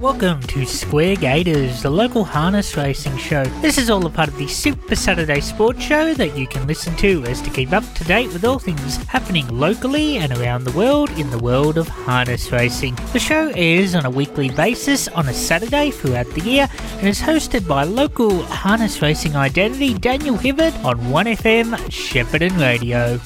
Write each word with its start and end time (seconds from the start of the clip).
Welcome 0.00 0.40
to 0.42 0.64
Square 0.64 1.16
Gaiters, 1.16 1.82
the 1.82 1.90
local 1.90 2.24
harness 2.24 2.76
racing 2.76 3.16
show. 3.16 3.44
This 3.60 3.78
is 3.78 3.90
all 3.90 4.04
a 4.06 4.10
part 4.10 4.28
of 4.28 4.36
the 4.36 4.48
Super 4.48 4.96
Saturday 4.96 5.40
Sports 5.40 5.82
Show 5.82 6.14
that 6.14 6.36
you 6.36 6.46
can 6.46 6.66
listen 6.66 6.96
to 6.96 7.24
as 7.24 7.40
to 7.42 7.50
keep 7.50 7.72
up 7.72 7.84
to 7.94 8.04
date 8.04 8.32
with 8.32 8.44
all 8.44 8.58
things 8.58 8.96
happening 9.04 9.46
locally 9.48 10.16
and 10.18 10.32
around 10.38 10.64
the 10.64 10.72
world 10.72 11.10
in 11.18 11.30
the 11.30 11.38
world 11.38 11.78
of 11.78 11.86
harness 11.86 12.50
racing. 12.50 12.96
The 13.12 13.18
show 13.18 13.52
airs 13.54 13.94
on 13.94 14.06
a 14.06 14.10
weekly 14.10 14.50
basis 14.50 15.06
on 15.08 15.28
a 15.28 15.34
Saturday 15.34 15.90
throughout 15.90 16.30
the 16.30 16.42
year 16.42 16.68
and 16.98 17.06
is 17.06 17.20
hosted 17.20 17.68
by 17.68 17.84
local 17.84 18.42
harness 18.44 19.00
racing 19.02 19.36
identity 19.36 19.94
Daniel 19.94 20.36
Hibbert 20.36 20.74
on 20.84 20.98
1FM 20.98 21.74
Shepparton 21.88 22.58
Radio. 22.58 23.20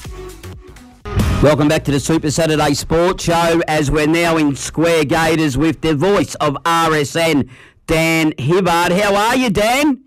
Welcome 1.43 1.67
back 1.67 1.83
to 1.83 1.91
the 1.91 1.99
Super 1.99 2.31
Saturday 2.31 2.73
Sports 2.73 3.25
Show 3.25 3.61
as 3.67 3.91
we're 3.91 4.07
now 4.07 4.37
in 4.37 4.55
Square 4.55 5.03
Gaiters 5.03 5.57
with 5.57 5.81
the 5.81 5.93
voice 5.93 6.35
of 6.35 6.53
RSN, 6.63 7.49
Dan 7.85 8.31
Hibbard. 8.37 8.93
How 8.93 9.13
are 9.13 9.35
you, 9.35 9.49
Dan? 9.49 10.05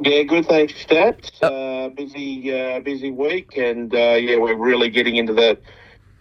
Yeah, 0.00 0.22
good. 0.22 0.46
Thanks, 0.46 0.74
Stats. 0.74 1.32
Uh, 1.42 1.88
busy, 1.88 2.54
uh, 2.54 2.78
busy 2.78 3.10
week, 3.10 3.56
and 3.56 3.92
uh, 3.92 4.14
yeah, 4.20 4.36
we're 4.36 4.54
really 4.54 4.88
getting 4.88 5.16
into 5.16 5.32
the 5.32 5.58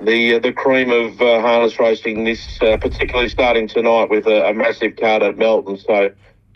the 0.02 0.38
uh, 0.38 0.40
the 0.40 0.52
cream 0.52 0.90
of 0.90 1.22
uh, 1.22 1.40
harness 1.40 1.80
racing. 1.80 2.24
This 2.24 2.60
uh, 2.60 2.78
particularly 2.78 3.30
starting 3.30 3.68
tonight 3.68 4.10
with 4.10 4.26
a, 4.26 4.48
a 4.50 4.56
massive 4.56 4.96
card 4.96 5.22
at 5.22 5.38
Melton. 5.38 5.78
So 5.78 6.10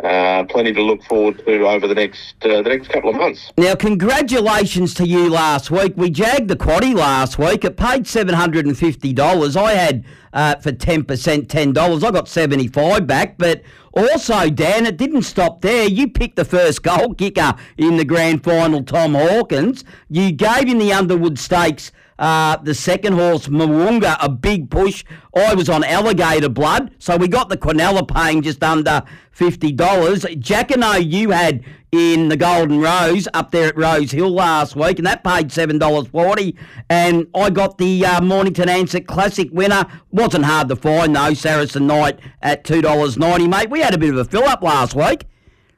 uh, 0.04 0.44
plenty 0.46 0.74
to 0.74 0.82
look 0.82 1.04
forward 1.04 1.38
to 1.46 1.68
over 1.68 1.88
the 1.88 1.96
next 1.96 2.36
uh, 2.44 2.62
the 2.62 2.70
next 2.70 2.90
couple 2.90 3.10
of 3.10 3.16
months. 3.16 3.52
Now, 3.58 3.76
congratulations 3.76 4.94
to 4.96 5.08
you 5.08 5.30
last 5.30 5.72
week. 5.72 5.94
We 5.96 6.10
jagged 6.10 6.48
the 6.48 6.56
quaddy 6.56 6.96
last 6.96 7.38
week. 7.38 7.64
It 7.64 7.78
paid 7.78 8.08
seven 8.08 8.36
hundred 8.36 8.66
and 8.66 8.78
fifty 8.78 9.14
dollars. 9.14 9.56
I 9.56 9.74
had 9.74 10.06
uh, 10.34 10.56
for 10.56 10.72
ten 10.72 11.04
percent 11.04 11.50
ten 11.50 11.74
dollars. 11.74 12.04
I 12.04 12.12
got 12.12 12.28
seventy 12.28 12.68
five 12.68 13.08
back, 13.08 13.38
but. 13.38 13.62
Also, 13.94 14.50
Dan, 14.50 14.86
it 14.86 14.96
didn't 14.96 15.24
stop 15.24 15.60
there. 15.60 15.86
You 15.86 16.08
picked 16.08 16.38
the 16.38 16.46
first 16.46 16.82
goal 16.82 17.14
kicker 17.14 17.56
in 17.76 17.98
the 17.98 18.06
grand 18.06 18.42
final, 18.42 18.84
Tom 18.84 19.16
Hawkins. 19.16 19.84
You 20.10 20.32
gave 20.32 20.70
him 20.70 20.80
the 20.80 20.94
Underwood 20.94 21.38
Stakes 21.38 21.92
uh, 22.22 22.56
the 22.58 22.76
second 22.76 23.14
horse, 23.14 23.48
Mwunga, 23.48 24.16
a 24.22 24.30
big 24.30 24.70
push. 24.70 25.04
I 25.36 25.56
was 25.56 25.70
on 25.70 25.84
alligator 25.84 26.50
blood, 26.50 26.92
so 27.00 27.18
we 27.18 27.28
got 27.28 27.50
the 27.50 27.58
Quinella 27.58 28.08
paying 28.08 28.44
just 28.44 28.64
under 28.64 29.02
$50. 29.36 29.76
Jacquinot 29.76 31.12
you 31.12 31.32
had 31.32 31.64
in 31.92 32.30
the 32.30 32.38
Golden 32.38 32.80
Rose 32.80 33.28
up 33.34 33.50
there 33.50 33.70
at 33.70 33.76
Rose 33.76 34.12
Hill 34.12 34.30
last 34.30 34.76
week, 34.76 35.00
and 35.00 35.08
that 35.08 35.24
paid 35.24 35.50
$7.40. 35.50 36.56
And 36.92 37.26
I 37.34 37.50
got 37.50 37.80
the 37.80 38.06
uh, 38.06 38.22
Mornington 38.22 38.68
Ansett 38.68 39.08
Classic 39.08 39.50
winner. 39.52 39.88
Wasn't 40.12 40.46
hard 40.46 40.70
to 40.70 40.76
find, 40.76 41.16
though, 41.16 41.34
Saracen 41.34 41.88
Knight 41.88 42.20
at 42.44 42.64
$2.90, 42.64 43.50
mate. 43.50 43.72
We 43.72 43.80
had 43.80 43.96
a 43.96 43.98
bit 43.98 44.12
of 44.12 44.18
a 44.18 44.26
fill 44.26 44.44
up 44.44 44.62
last 44.62 44.94
week. 44.94 45.26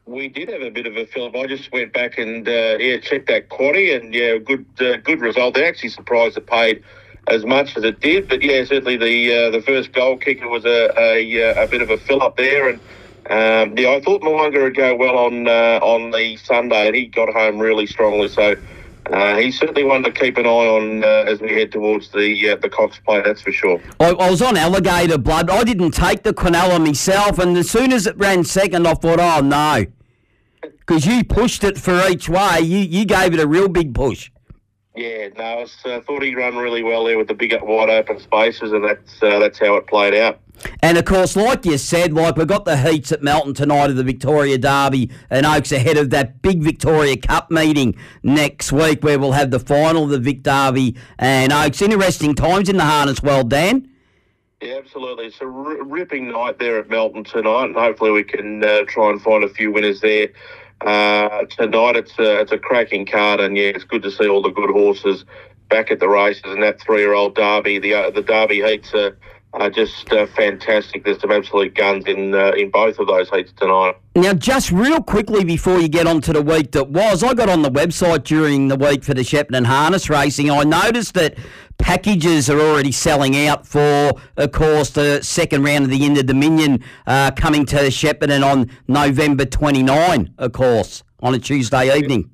We 0.06 0.28
did 0.28 0.50
have 0.50 0.62
a 0.62 0.70
bit 0.70 0.86
of 0.86 0.98
a 0.98 1.06
film. 1.06 1.34
I 1.36 1.48
just 1.48 1.72
went 1.72 1.94
back 1.94 2.18
and 2.18 2.48
uh, 2.48 2.78
yeah 2.80 2.98
checked 3.00 3.28
that 3.28 3.50
quaddy 3.50 3.96
and 3.96 4.14
yeah 4.14 4.38
good 4.38 4.66
uh, 4.80 4.98
good 4.98 5.22
result. 5.22 5.56
They're 5.56 5.68
actually 5.68 5.90
surprised 5.90 6.38
it 6.38 6.46
paid 6.46 6.84
as 7.28 7.46
much 7.46 7.78
as 7.78 7.86
it 7.86 8.02
did, 8.02 8.28
but 8.28 8.42
yeah 8.42 8.66
certainly 8.66 8.98
the 8.98 9.34
uh, 9.34 9.50
the 9.52 9.62
first 9.62 9.94
goal 9.94 10.18
kicker 10.18 10.50
was 10.50 10.66
a 10.66 10.92
a, 10.98 11.52
uh, 11.52 11.64
a 11.64 11.68
bit 11.68 11.82
of 11.82 11.90
a 11.90 11.98
fill 11.98 12.22
up 12.22 12.38
there 12.38 12.70
and. 12.70 12.82
Um, 13.30 13.78
yeah, 13.78 13.92
I 13.92 14.02
thought 14.02 14.22
Mwunga 14.22 14.62
would 14.62 14.76
go 14.76 14.98
well 14.98 15.18
on 15.18 15.48
uh, 15.48 15.80
on 15.82 16.12
the 16.12 16.36
Sunday, 16.36 16.88
and 16.88 16.96
he 16.98 17.06
got 17.06 17.32
home 17.32 17.58
really 17.58 17.88
strongly. 17.88 18.28
So 18.28 18.56
uh, 19.12 19.38
he's 19.38 19.60
certainly 19.60 19.84
one 19.84 20.04
to 20.04 20.12
keep 20.12 20.38
an 20.38 20.46
eye 20.46 20.50
on 20.50 21.04
uh, 21.04 21.08
as 21.08 21.42
we 21.42 21.52
head 21.54 21.72
towards 21.72 22.10
the 22.10 22.50
uh, 22.50 22.56
the 22.58 22.70
Cox 22.70 23.00
Plate, 23.00 23.26
that's 23.26 23.42
for 23.42 23.52
sure. 23.52 23.82
I, 24.00 24.12
I, 24.12 24.30
was 24.30 24.42
on 24.42 24.56
alligator 24.56 25.18
blood. 25.18 25.50
I 25.50 25.64
didn't 25.64 25.92
take 25.92 26.24
the 26.24 26.34
Quinella 26.34 26.84
myself, 26.84 27.40
and 27.40 27.58
as 27.58 27.70
soon 27.70 27.92
as 27.92 28.08
it 28.08 28.18
ran 28.18 28.44
second, 28.44 28.88
I 28.88 28.94
thought, 28.94 29.20
oh 29.20 29.42
no, 29.42 29.86
because 30.62 31.06
you 31.06 31.24
pushed 31.24 31.64
it 31.64 31.78
for 31.78 32.08
each 32.08 32.30
way. 32.30 32.62
You 32.62 32.80
you 32.80 33.06
gave 33.06 33.34
it 33.34 33.40
a 33.40 33.48
real 33.48 33.68
big 33.68 33.94
push. 33.94 34.32
Yeah, 34.96 35.30
no, 35.36 35.44
I 35.44 35.56
was, 35.56 35.76
uh, 35.86 36.02
thought 36.02 36.22
he'd 36.22 36.36
run 36.36 36.56
really 36.56 36.84
well 36.84 37.04
there 37.04 37.18
with 37.18 37.28
the 37.28 37.34
big 37.34 37.52
wide 37.64 37.90
open 37.90 38.20
spaces, 38.20 38.72
and 38.72 38.84
that's 38.84 39.24
uh, 39.24 39.40
that's 39.40 39.58
how 39.58 39.76
it 39.76 39.88
played 39.88 40.14
out. 40.14 40.40
And 40.84 41.00
of 41.00 41.06
course, 41.06 41.36
like 41.36 41.66
you 41.66 41.80
said, 41.80 42.14
like 42.14 42.36
we've 42.36 42.48
got 42.48 42.66
the 42.66 42.78
heats 42.78 43.12
at 43.12 43.24
Melton 43.24 43.56
tonight 43.56 43.90
of 43.90 43.96
the 43.96 44.04
Victoria 44.04 44.58
Derby 44.60 45.10
and 45.32 45.48
Oaks 45.48 45.72
ahead 45.72 45.98
of 45.98 46.12
that 46.12 46.44
big 46.44 46.62
Victoria 46.62 47.18
Cup 47.18 47.50
meeting 47.50 47.96
next 48.22 48.72
week 48.72 49.04
where 49.04 49.18
we'll 49.18 49.32
have 49.32 49.50
the 49.50 49.60
final 49.60 50.04
of 50.04 50.10
the 50.12 50.20
Vic 50.20 50.44
Derby 50.44 50.96
and 51.18 51.52
Oaks. 51.52 51.82
Interesting 51.82 52.36
times 52.36 52.70
in 52.70 52.78
the 52.78 52.86
harness 52.86 53.24
world, 53.24 53.50
Dan. 53.50 53.90
Yeah, 54.62 54.76
absolutely. 54.76 55.26
It's 55.26 55.42
a 55.42 55.46
r- 55.46 55.84
ripping 55.84 56.32
night 56.32 56.60
there 56.60 56.78
at 56.78 56.88
Melton 56.88 57.24
tonight, 57.24 57.66
and 57.66 57.76
hopefully 57.76 58.12
we 58.12 58.24
can 58.24 58.64
uh, 58.64 58.84
try 58.88 59.10
and 59.10 59.22
find 59.22 59.44
a 59.44 59.50
few 59.50 59.72
winners 59.72 60.02
there. 60.02 60.30
Uh, 60.84 61.46
tonight 61.46 61.96
it's 61.96 62.18
a, 62.20 62.42
it's 62.42 62.52
a 62.52 62.58
cracking 62.58 63.06
card, 63.06 63.40
and 63.40 63.56
yeah, 63.56 63.72
it's 63.76 63.86
good 63.86 64.04
to 64.04 64.12
see 64.12 64.28
all 64.28 64.42
the 64.42 64.52
good 64.52 64.70
horses 64.70 65.26
back 65.70 65.92
at 65.92 66.00
the 66.00 66.10
races. 66.10 66.44
And 66.46 66.62
that 66.62 66.82
three-year-old 66.82 67.36
Derby, 67.36 67.80
the 67.80 67.94
uh, 67.94 68.10
the 68.12 68.22
Derby 68.22 68.62
heats 68.62 68.94
are 68.94 69.18
are 69.54 69.70
just 69.70 70.12
uh, 70.12 70.26
fantastic. 70.36 71.04
There's 71.04 71.22
some 71.22 71.32
absolute 71.32 71.76
guns 71.76 72.06
in 72.06 72.34
uh, 72.34 72.52
in 72.58 72.70
both 72.72 73.00
of 73.00 73.08
those 73.08 73.30
heats 73.30 73.54
tonight. 73.56 73.96
Now, 74.16 74.34
just 74.34 74.72
real 74.72 75.02
quickly 75.02 75.44
before 75.44 75.80
you 75.80 75.88
get 75.88 76.06
on 76.06 76.22
to 76.22 76.34
the 76.34 76.42
week 76.42 76.72
that 76.72 76.90
was, 76.90 77.24
I 77.24 77.34
got 77.34 77.50
on 77.50 77.62
the 77.62 77.72
website 77.72 78.24
during 78.24 78.68
the 78.68 78.76
week 78.76 79.04
for 79.04 79.14
the 79.14 79.22
Shepparton 79.22 79.66
Harness 79.66 80.10
Racing. 80.10 80.52
I 80.52 80.64
noticed 80.64 81.14
that 81.16 81.36
packages 81.78 82.50
are 82.50 82.60
already 82.60 82.92
selling 82.92 83.36
out 83.48 83.68
for, 83.68 84.14
of 84.38 84.52
course, 84.52 84.92
the 84.92 85.22
second 85.22 85.64
round 85.64 85.86
of 85.86 85.92
the 85.92 86.06
Inter 86.06 86.24
Dominion 86.24 86.84
uh, 87.08 87.32
coming 87.32 87.66
to 87.68 87.76
Shepparton 87.76 88.46
on 88.46 88.70
November 88.88 89.46
29, 89.46 90.34
of 90.38 90.52
course, 90.52 91.04
on 91.22 91.34
a 91.34 91.40
Tuesday 91.40 91.96
evening. 91.98 92.30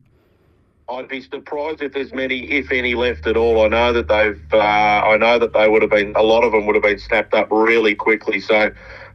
I'd 0.90 1.08
be 1.08 1.22
surprised 1.22 1.82
if 1.84 1.94
there's 1.94 2.14
many, 2.14 2.50
if 2.50 2.72
any, 2.72 2.96
left 2.96 3.28
at 3.28 3.38
all. 3.38 3.64
I 3.64 3.68
know 3.68 3.94
that 3.94 4.08
they've, 4.08 4.42
uh, 4.54 4.58
I 4.58 5.18
know 5.18 5.38
that 5.38 5.54
they 5.54 5.70
would 5.70 5.84
have 5.84 5.92
been, 5.92 6.16
a 6.16 6.24
lot 6.24 6.44
of 6.44 6.52
them 6.52 6.66
would 6.66 6.76
have 6.76 6.84
been 6.84 7.00
snapped 7.00 7.34
up 7.36 7.50
really 7.52 7.94
quickly. 7.94 8.40
So, 8.40 8.72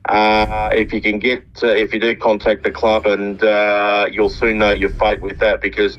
uh, 0.08 0.70
if 0.72 0.92
you 0.92 1.00
can 1.00 1.18
get, 1.18 1.42
uh, 1.62 1.68
if 1.68 1.92
you 1.92 1.98
do 1.98 2.14
contact 2.14 2.62
the 2.62 2.70
club, 2.70 3.06
and 3.06 3.42
uh, 3.42 4.06
you'll 4.10 4.30
soon 4.30 4.58
know 4.58 4.70
your 4.70 4.90
fate 4.90 5.20
with 5.20 5.38
that 5.38 5.60
because 5.60 5.98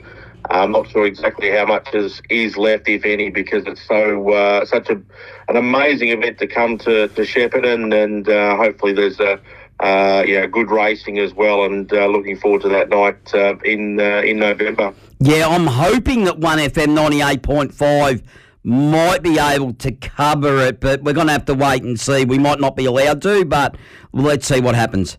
I'm 0.49 0.71
not 0.71 0.89
sure 0.89 1.05
exactly 1.05 1.49
how 1.51 1.65
much 1.65 1.93
is, 1.93 2.21
is 2.29 2.57
left, 2.57 2.87
if 2.87 3.05
any, 3.05 3.29
because 3.29 3.65
it's 3.65 3.85
so 3.87 4.31
uh, 4.31 4.65
such 4.65 4.89
a 4.89 5.01
an 5.47 5.57
amazing 5.57 6.09
event 6.09 6.39
to 6.39 6.47
come 6.47 6.77
to 6.79 7.07
to 7.07 7.21
Shepparton, 7.21 7.93
and 7.93 8.27
uh, 8.27 8.55
hopefully 8.55 8.93
there's 8.93 9.19
a 9.19 9.39
uh, 9.79 10.23
yeah, 10.25 10.45
good 10.45 10.71
racing 10.71 11.19
as 11.19 11.33
well, 11.33 11.65
and 11.65 11.91
uh, 11.91 12.07
looking 12.07 12.37
forward 12.37 12.61
to 12.61 12.69
that 12.69 12.89
night 12.89 13.33
uh, 13.33 13.55
in 13.65 13.99
uh, 13.99 14.21
in 14.21 14.39
November. 14.39 14.93
Yeah, 15.19 15.47
I'm 15.47 15.67
hoping 15.67 16.23
that 16.25 16.39
One 16.39 16.59
FM 16.59 16.93
ninety 16.93 17.21
eight 17.21 17.43
point 17.43 17.73
five 17.73 18.23
might 18.63 19.21
be 19.21 19.37
able 19.37 19.73
to 19.73 19.91
cover 19.91 20.59
it, 20.59 20.79
but 20.79 21.03
we're 21.03 21.13
going 21.13 21.27
to 21.27 21.33
have 21.33 21.45
to 21.45 21.53
wait 21.53 21.83
and 21.83 21.99
see. 21.99 22.25
We 22.25 22.39
might 22.39 22.59
not 22.59 22.75
be 22.75 22.85
allowed 22.85 23.21
to, 23.21 23.45
but 23.45 23.77
let's 24.11 24.47
see 24.47 24.59
what 24.59 24.73
happens. 24.73 25.17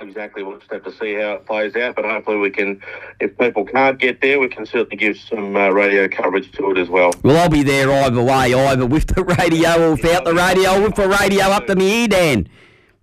Exactly, 0.00 0.42
we'll 0.42 0.58
just 0.58 0.70
have 0.72 0.84
to 0.84 0.92
see 0.92 1.14
how 1.14 1.34
it 1.34 1.46
plays 1.46 1.76
out, 1.76 1.94
but 1.94 2.04
hopefully 2.04 2.38
we 2.38 2.50
can, 2.50 2.80
if 3.20 3.36
people 3.38 3.64
can't 3.64 3.98
get 3.98 4.20
there, 4.20 4.40
we 4.40 4.48
can 4.48 4.64
certainly 4.64 4.96
give 4.96 5.16
some 5.18 5.54
uh, 5.54 5.68
radio 5.68 6.08
coverage 6.08 6.50
to 6.52 6.70
it 6.70 6.78
as 6.78 6.88
well. 6.88 7.12
Well, 7.22 7.36
I'll 7.36 7.48
be 7.48 7.62
there 7.62 7.92
either 7.92 8.22
way, 8.22 8.54
either 8.54 8.86
with 8.86 9.06
the 9.14 9.22
radio 9.22 9.88
or 9.88 9.90
without 9.92 10.24
the 10.24 10.34
radio, 10.34 10.82
with 10.82 10.94
the 10.94 11.08
radio 11.08 11.44
up 11.44 11.66
to 11.66 11.76
me 11.76 12.02
ear, 12.02 12.08
Dan. 12.08 12.48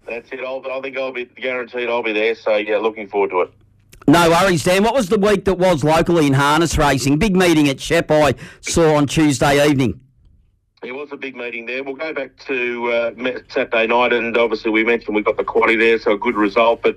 That's 0.08 0.32
it. 0.32 0.40
I'll, 0.40 0.66
I 0.70 0.82
think 0.82 0.98
I'll 0.98 1.12
be 1.12 1.26
guaranteed 1.26 1.88
I'll 1.88 2.04
be 2.04 2.14
there. 2.14 2.34
So 2.34 2.56
yeah, 2.56 2.78
looking 2.78 3.08
forward 3.08 3.30
to 3.30 3.42
it. 3.42 3.54
No 4.08 4.28
worries, 4.32 4.64
Dan. 4.64 4.84
What 4.84 4.96
was 4.96 5.10
the 5.10 5.20
week 5.20 5.46
that 5.46 5.60
was 5.60 5.84
locally 5.84 6.26
in 6.26 6.34
harness 6.34 6.80
racing? 6.80 7.20
Big 7.20 7.36
meeting 7.36 7.70
at 7.70 7.80
Shep 7.80 8.10
I 8.10 8.34
saw 8.62 8.96
on 8.96 9.06
Tuesday 9.06 9.64
evening. 9.70 10.00
It 10.82 10.94
was 10.94 11.10
a 11.12 11.18
big 11.18 11.36
meeting 11.36 11.66
there. 11.66 11.84
We'll 11.84 11.96
go 11.96 12.14
back 12.14 12.38
to 12.48 12.92
uh, 12.92 13.12
Saturday 13.50 13.88
night, 13.88 14.14
and 14.14 14.38
obviously 14.38 14.72
we 14.72 14.86
mentioned 14.86 15.14
we 15.14 15.22
got 15.22 15.36
the 15.36 15.44
quaddy 15.44 15.78
there, 15.78 16.00
so 16.00 16.14
a 16.14 16.18
good 16.18 16.36
result. 16.36 16.84
But 16.84 16.96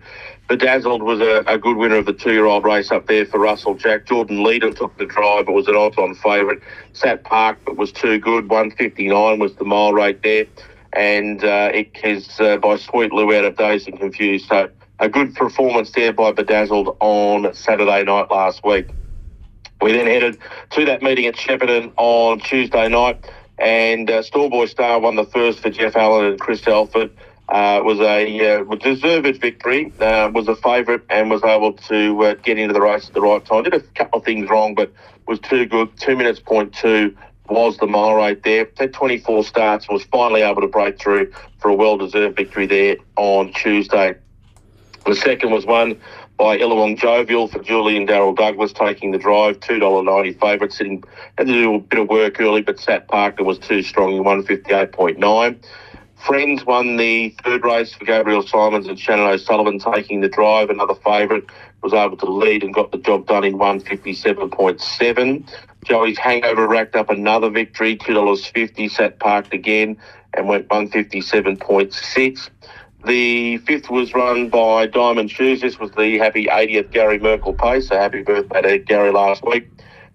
Bedazzled 0.49 1.02
was 1.02 1.20
a, 1.20 1.43
a 1.49 1.58
good 1.58 1.76
winner 1.76 1.96
of 1.96 2.06
the 2.06 2.12
two-year-old 2.12 2.62
race 2.62 2.93
up 2.93 3.08
there 3.08 3.26
for 3.26 3.40
Russell 3.40 3.75
Jack. 3.75 4.06
Jordan 4.06 4.44
Leader 4.44 4.73
took 4.73 4.96
the 4.99 5.06
drive, 5.06 5.46
but 5.46 5.52
was 5.52 5.67
an 5.67 5.75
odds-on 5.75 6.14
favourite. 6.14 6.61
Sat 6.93 7.25
Park, 7.25 7.58
but 7.64 7.76
was 7.76 7.90
too 7.90 8.20
good. 8.20 8.49
159 8.49 9.40
was 9.40 9.56
the 9.56 9.64
mile 9.64 9.93
rate 9.93 10.23
there 10.23 10.46
and 10.93 11.43
uh, 11.43 11.70
it 11.73 11.90
is 12.05 12.38
uh, 12.40 12.58
by 12.58 12.76
Sweet 12.76 13.12
Lou 13.12 13.34
out 13.34 13.44
of 13.44 13.56
Dazed 13.56 13.88
and 13.88 13.99
Confused. 13.99 14.49
So 14.49 14.70
a 14.99 15.08
good 15.08 15.34
performance 15.34 15.90
there 15.93 16.12
by 16.12 16.32
Bedazzled 16.32 16.96
on 17.00 17.52
Saturday 17.55 18.05
night 18.05 18.31
last 18.31 18.64
week. 18.64 18.88
We 19.81 19.93
then 19.93 20.06
headed 20.06 20.38
to 20.70 20.84
that 20.84 21.02
meeting 21.02 21.26
at 21.26 21.34
Shepparton 21.34 21.93
on 21.96 22.38
Tuesday 22.40 22.88
night, 22.88 23.25
and 23.62 24.11
uh, 24.11 24.23
Storeboy 24.23 24.69
Star 24.69 24.99
won 24.99 25.14
the 25.14 25.25
first 25.25 25.61
for 25.61 25.70
Jeff 25.70 25.94
Allen 25.97 26.26
and 26.26 26.41
Chris 26.41 26.67
Elford. 26.67 27.11
Uh, 27.49 27.81
was 27.85 28.00
a 28.00 28.61
uh, 28.61 28.75
deserved 28.76 29.41
victory, 29.41 29.93
uh, 30.00 30.31
was 30.32 30.49
a 30.49 30.56
favourite, 30.56 31.03
and 31.11 31.31
was 31.31 31.43
able 31.44 31.73
to 31.73 32.25
uh, 32.25 32.35
get 32.35 32.59
into 32.59 32.73
the 32.73 32.81
race 32.81 33.09
at 33.09 33.14
the 33.14 33.20
right 33.20 33.44
time. 33.44 33.62
Did 33.62 33.75
a 33.75 33.81
couple 33.81 34.20
of 34.20 34.25
things 34.25 34.49
wrong, 34.49 34.75
but 34.75 34.91
was 35.26 35.38
too 35.41 35.67
good. 35.67 35.94
Two 35.99 36.17
minutes 36.17 36.41
point 36.41 36.73
two 36.75 37.17
was 37.49 37.76
the 37.76 37.87
mile 37.87 38.14
rate 38.14 38.43
there. 38.43 38.67
Had 38.79 38.94
24 38.94 39.44
starts, 39.44 39.88
was 39.88 40.03
finally 40.05 40.43
able 40.43 40.62
to 40.62 40.69
break 40.69 40.99
through 40.99 41.31
for 41.58 41.69
a 41.69 41.75
well-deserved 41.75 42.37
victory 42.37 42.67
there 42.67 42.97
on 43.17 43.53
Tuesday. 43.53 44.15
The 45.05 45.17
second 45.17 45.50
was 45.50 45.67
won 45.67 46.00
by 46.37 46.58
Illawong 46.58 46.99
Jovial 46.99 47.49
for 47.49 47.61
Julian 47.61 48.06
Darrell 48.06 48.34
Douglas 48.34 48.73
taking 48.73 49.12
the 49.12 49.19
drive, 49.19 49.61
$2.90 49.61 50.40
favourite, 50.40 50.73
sitting, 50.73 51.05
had 51.38 51.46
to 51.46 51.52
do 51.52 51.75
a 51.75 51.79
bit 51.79 52.00
of 52.00 52.08
work 52.08 52.40
early, 52.40 52.62
but 52.62 52.81
Sat 52.81 53.06
Parker 53.08 53.44
was 53.44 53.58
too 53.58 53.82
strong, 53.82 54.17
in 54.17 54.25
158.9. 54.25 55.64
Friends 56.17 56.64
won 56.64 56.96
the 56.96 57.34
third 57.44 57.64
race 57.64 57.94
for 57.94 58.05
Gabriel 58.05 58.46
Simons 58.46 58.87
and 58.87 58.99
Shannon 58.99 59.26
O'Sullivan 59.26 59.81
taking 59.81 60.20
the 60.20 60.29
drive. 60.29 60.70
Another 60.70 60.94
favourite 60.94 61.44
was 61.82 61.93
able 61.93 62.17
to 62.17 62.26
lead 62.26 62.62
and 62.62 62.73
got 62.73 62.93
the 62.93 62.99
job 62.99 63.26
done 63.26 63.43
in 63.43 63.55
157.7. 63.55 65.49
Joey's 65.84 66.19
Hangover 66.19 66.69
racked 66.69 66.94
up 66.94 67.11
another 67.11 67.50
victory, 67.50 67.96
$2.50, 67.96 68.88
sat 68.88 69.19
parked 69.19 69.52
again 69.52 69.96
and 70.34 70.46
went 70.46 70.69
157.6. 70.69 72.50
The 73.04 73.56
fifth 73.58 73.90
was 73.90 74.14
run 74.14 74.49
by 74.49 74.87
Diamond 74.87 75.28
Shoes. 75.31 75.60
This 75.60 75.78
was 75.78 75.90
the 75.93 76.19
happy 76.19 76.46
80th 76.46 76.93
Gary 76.93 77.19
Merkel 77.19 77.52
pace. 77.52 77.88
So 77.88 77.96
happy 77.96 78.22
birthday 78.22 78.62
to 78.62 78.78
Gary 78.78 79.10
last 79.10 79.43
week. 79.44 79.69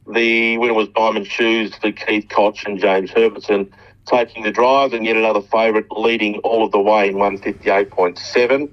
The 0.09 0.57
winner 0.57 0.73
was 0.73 0.87
Diamond 0.95 1.27
Shoes 1.27 1.75
for 1.75 1.91
Keith 1.91 2.29
Koch 2.29 2.63
and 2.65 2.79
James 2.79 3.11
Herbertson 3.11 3.73
taking 4.05 4.43
the 4.43 4.51
drive, 4.51 4.93
and 4.93 5.05
yet 5.05 5.17
another 5.17 5.41
favourite 5.41 5.91
leading 5.91 6.37
all 6.39 6.63
of 6.63 6.71
the 6.71 6.79
way 6.79 7.09
in 7.09 7.15
158.7. 7.15 8.71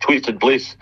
Twisted 0.00 0.40
Bliss 0.40 0.76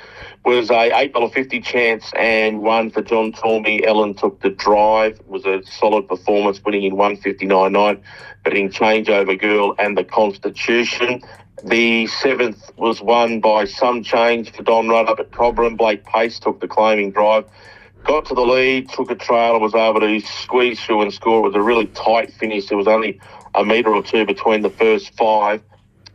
was 0.46 0.70
a 0.70 0.90
$8.50 0.90 1.62
chance 1.62 2.10
and 2.18 2.62
one 2.62 2.90
for 2.90 3.02
John 3.02 3.32
Tormey. 3.32 3.86
Ellen 3.86 4.14
took 4.14 4.40
the 4.40 4.48
drive. 4.48 5.20
It 5.20 5.28
was 5.28 5.44
a 5.44 5.62
solid 5.64 6.08
performance, 6.08 6.62
winning 6.64 6.84
in 6.84 6.94
159.9, 6.94 8.00
beating 8.42 8.70
Changeover 8.70 9.38
Girl 9.38 9.74
and 9.78 9.98
the 9.98 10.04
Constitution. 10.04 11.20
The 11.64 12.08
seventh 12.08 12.72
was 12.76 13.00
won 13.00 13.40
by 13.40 13.66
some 13.66 14.02
change 14.02 14.50
for 14.50 14.62
Don 14.64 14.88
Rudd 14.88 15.08
up 15.08 15.20
at 15.20 15.30
Cobram. 15.30 15.76
Blake 15.76 16.04
Pace 16.04 16.40
took 16.40 16.60
the 16.60 16.66
claiming 16.66 17.12
drive. 17.12 17.44
Got 18.04 18.26
to 18.26 18.34
the 18.34 18.44
lead, 18.44 18.88
took 18.88 19.12
a 19.12 19.14
trail, 19.14 19.54
and 19.54 19.62
was 19.62 19.74
able 19.74 20.00
to 20.00 20.20
squeeze 20.20 20.80
through 20.80 21.02
and 21.02 21.14
score. 21.14 21.38
It 21.38 21.48
was 21.48 21.54
a 21.54 21.62
really 21.62 21.86
tight 21.86 22.32
finish. 22.32 22.66
There 22.66 22.78
was 22.78 22.88
only 22.88 23.20
a 23.54 23.64
metre 23.64 23.94
or 23.94 24.02
two 24.02 24.26
between 24.26 24.62
the 24.62 24.70
first 24.70 25.14
five, 25.14 25.62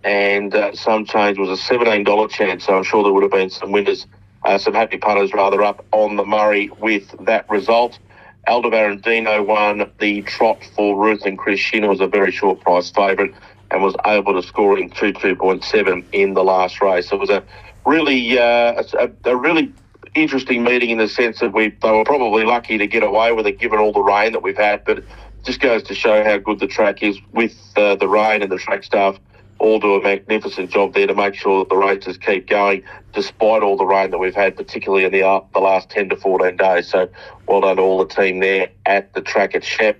and 0.04 0.54
uh, 0.54 0.76
some 0.76 1.06
change 1.06 1.38
was 1.38 1.50
a 1.50 1.74
$17 1.74 2.30
chance. 2.30 2.66
So 2.66 2.76
I'm 2.76 2.84
sure 2.84 3.04
there 3.04 3.14
would 3.14 3.24
have 3.24 3.32
been 3.32 3.50
some 3.50 3.72
winners, 3.72 4.06
uh, 4.44 4.58
some 4.58 4.74
happy 4.74 4.98
punters 4.98 5.34
rather, 5.34 5.64
up 5.64 5.86
on 5.94 6.18
the 6.18 6.26
Murray 6.26 6.70
with 6.82 7.16
that 7.26 7.50
result. 7.50 8.00
Aldebaran 8.48 9.00
Dino 9.00 9.44
won 9.44 9.92
the 10.00 10.24
trot 10.24 10.62
for 10.76 10.98
Ruth 11.02 11.26
and 11.26 11.38
Chris 11.38 11.60
Shin 11.60 11.88
was 11.88 12.02
a 12.02 12.08
very 12.08 12.32
short 12.32 12.60
price 12.62 12.90
favourite 12.90 13.34
and 13.72 13.82
was 13.84 13.96
able 14.06 14.40
to 14.40 14.48
score 14.48 14.78
in 14.78 14.90
2.2.7 14.90 16.06
in 16.12 16.34
the 16.34 16.44
last 16.44 16.82
race. 16.82 17.12
It 17.12 17.20
was 17.20 17.30
a 17.30 17.44
really, 17.86 18.38
uh, 18.38 18.84
a, 19.00 19.12
a, 19.26 19.36
really 19.36 19.74
interesting 20.16 20.64
meeting 20.64 20.90
in 20.90 20.98
the 20.98 21.08
sense 21.08 21.40
that 21.40 21.54
we 21.54 21.70
they 21.70 21.92
were 21.92 22.04
probably 22.04 22.44
lucky 22.44 22.78
to 22.78 22.88
get 22.88 23.04
away 23.04 23.32
with 23.34 23.46
it 23.46 23.60
given 23.60 23.80
all 23.80 23.92
the 23.92 24.02
rain 24.02 24.32
that 24.32 24.42
we've 24.42 24.58
had, 24.58 24.84
but 24.86 25.00
it 25.00 25.06
just 25.44 25.60
goes 25.60 25.84
to 25.84 25.94
show 25.94 26.24
how 26.24 26.38
good 26.38 26.60
the 26.60 26.68
track 26.68 27.04
is 27.04 27.20
with 27.34 27.56
uh, 27.76 27.96
the 27.96 28.08
rain 28.08 28.42
and 28.42 28.52
the 28.52 28.58
track 28.58 28.84
staff 28.84 29.20
all 29.60 29.80
do 29.80 29.96
a 29.96 30.04
magnificent 30.04 30.70
job 30.70 30.94
there 30.94 31.08
to 31.08 31.16
make 31.16 31.34
sure 31.34 31.60
that 31.60 31.70
the 31.70 31.76
races 31.76 32.18
keep 32.18 32.48
going 32.48 32.84
despite 33.14 33.64
all 33.64 33.76
the 33.76 33.86
rain 33.86 34.12
that 34.12 34.20
we've 34.20 34.36
had, 34.36 34.56
particularly 34.56 35.04
in 35.04 35.12
the, 35.12 35.24
uh, 35.24 35.42
the 35.54 35.60
last 35.60 35.90
10 35.90 36.10
to 36.10 36.16
14 36.16 36.56
days. 36.58 36.88
So 36.88 37.10
well 37.48 37.62
done 37.62 37.78
to 37.78 37.82
all 37.82 37.98
the 37.98 38.14
team 38.14 38.40
there 38.40 38.70
at 38.86 39.14
the 39.14 39.22
track 39.22 39.56
at 39.56 39.64
Shep. 39.64 40.00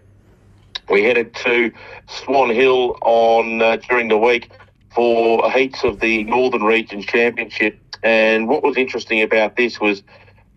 We 0.90 1.04
headed 1.04 1.36
to 1.36 1.72
Swan 2.08 2.50
Hill 2.50 2.98
on 3.02 3.62
uh, 3.62 3.76
during 3.78 4.08
the 4.08 4.18
week 4.18 4.52
for 4.96 5.52
heats 5.52 5.84
of 5.84 6.00
the 6.00 6.24
Northern 6.24 6.64
Region 6.64 7.02
Championship. 7.02 7.80
And 8.04 8.48
what 8.48 8.64
was 8.64 8.78
interesting 8.78 9.22
about 9.22 9.58
this 9.58 9.80
was 9.80 10.02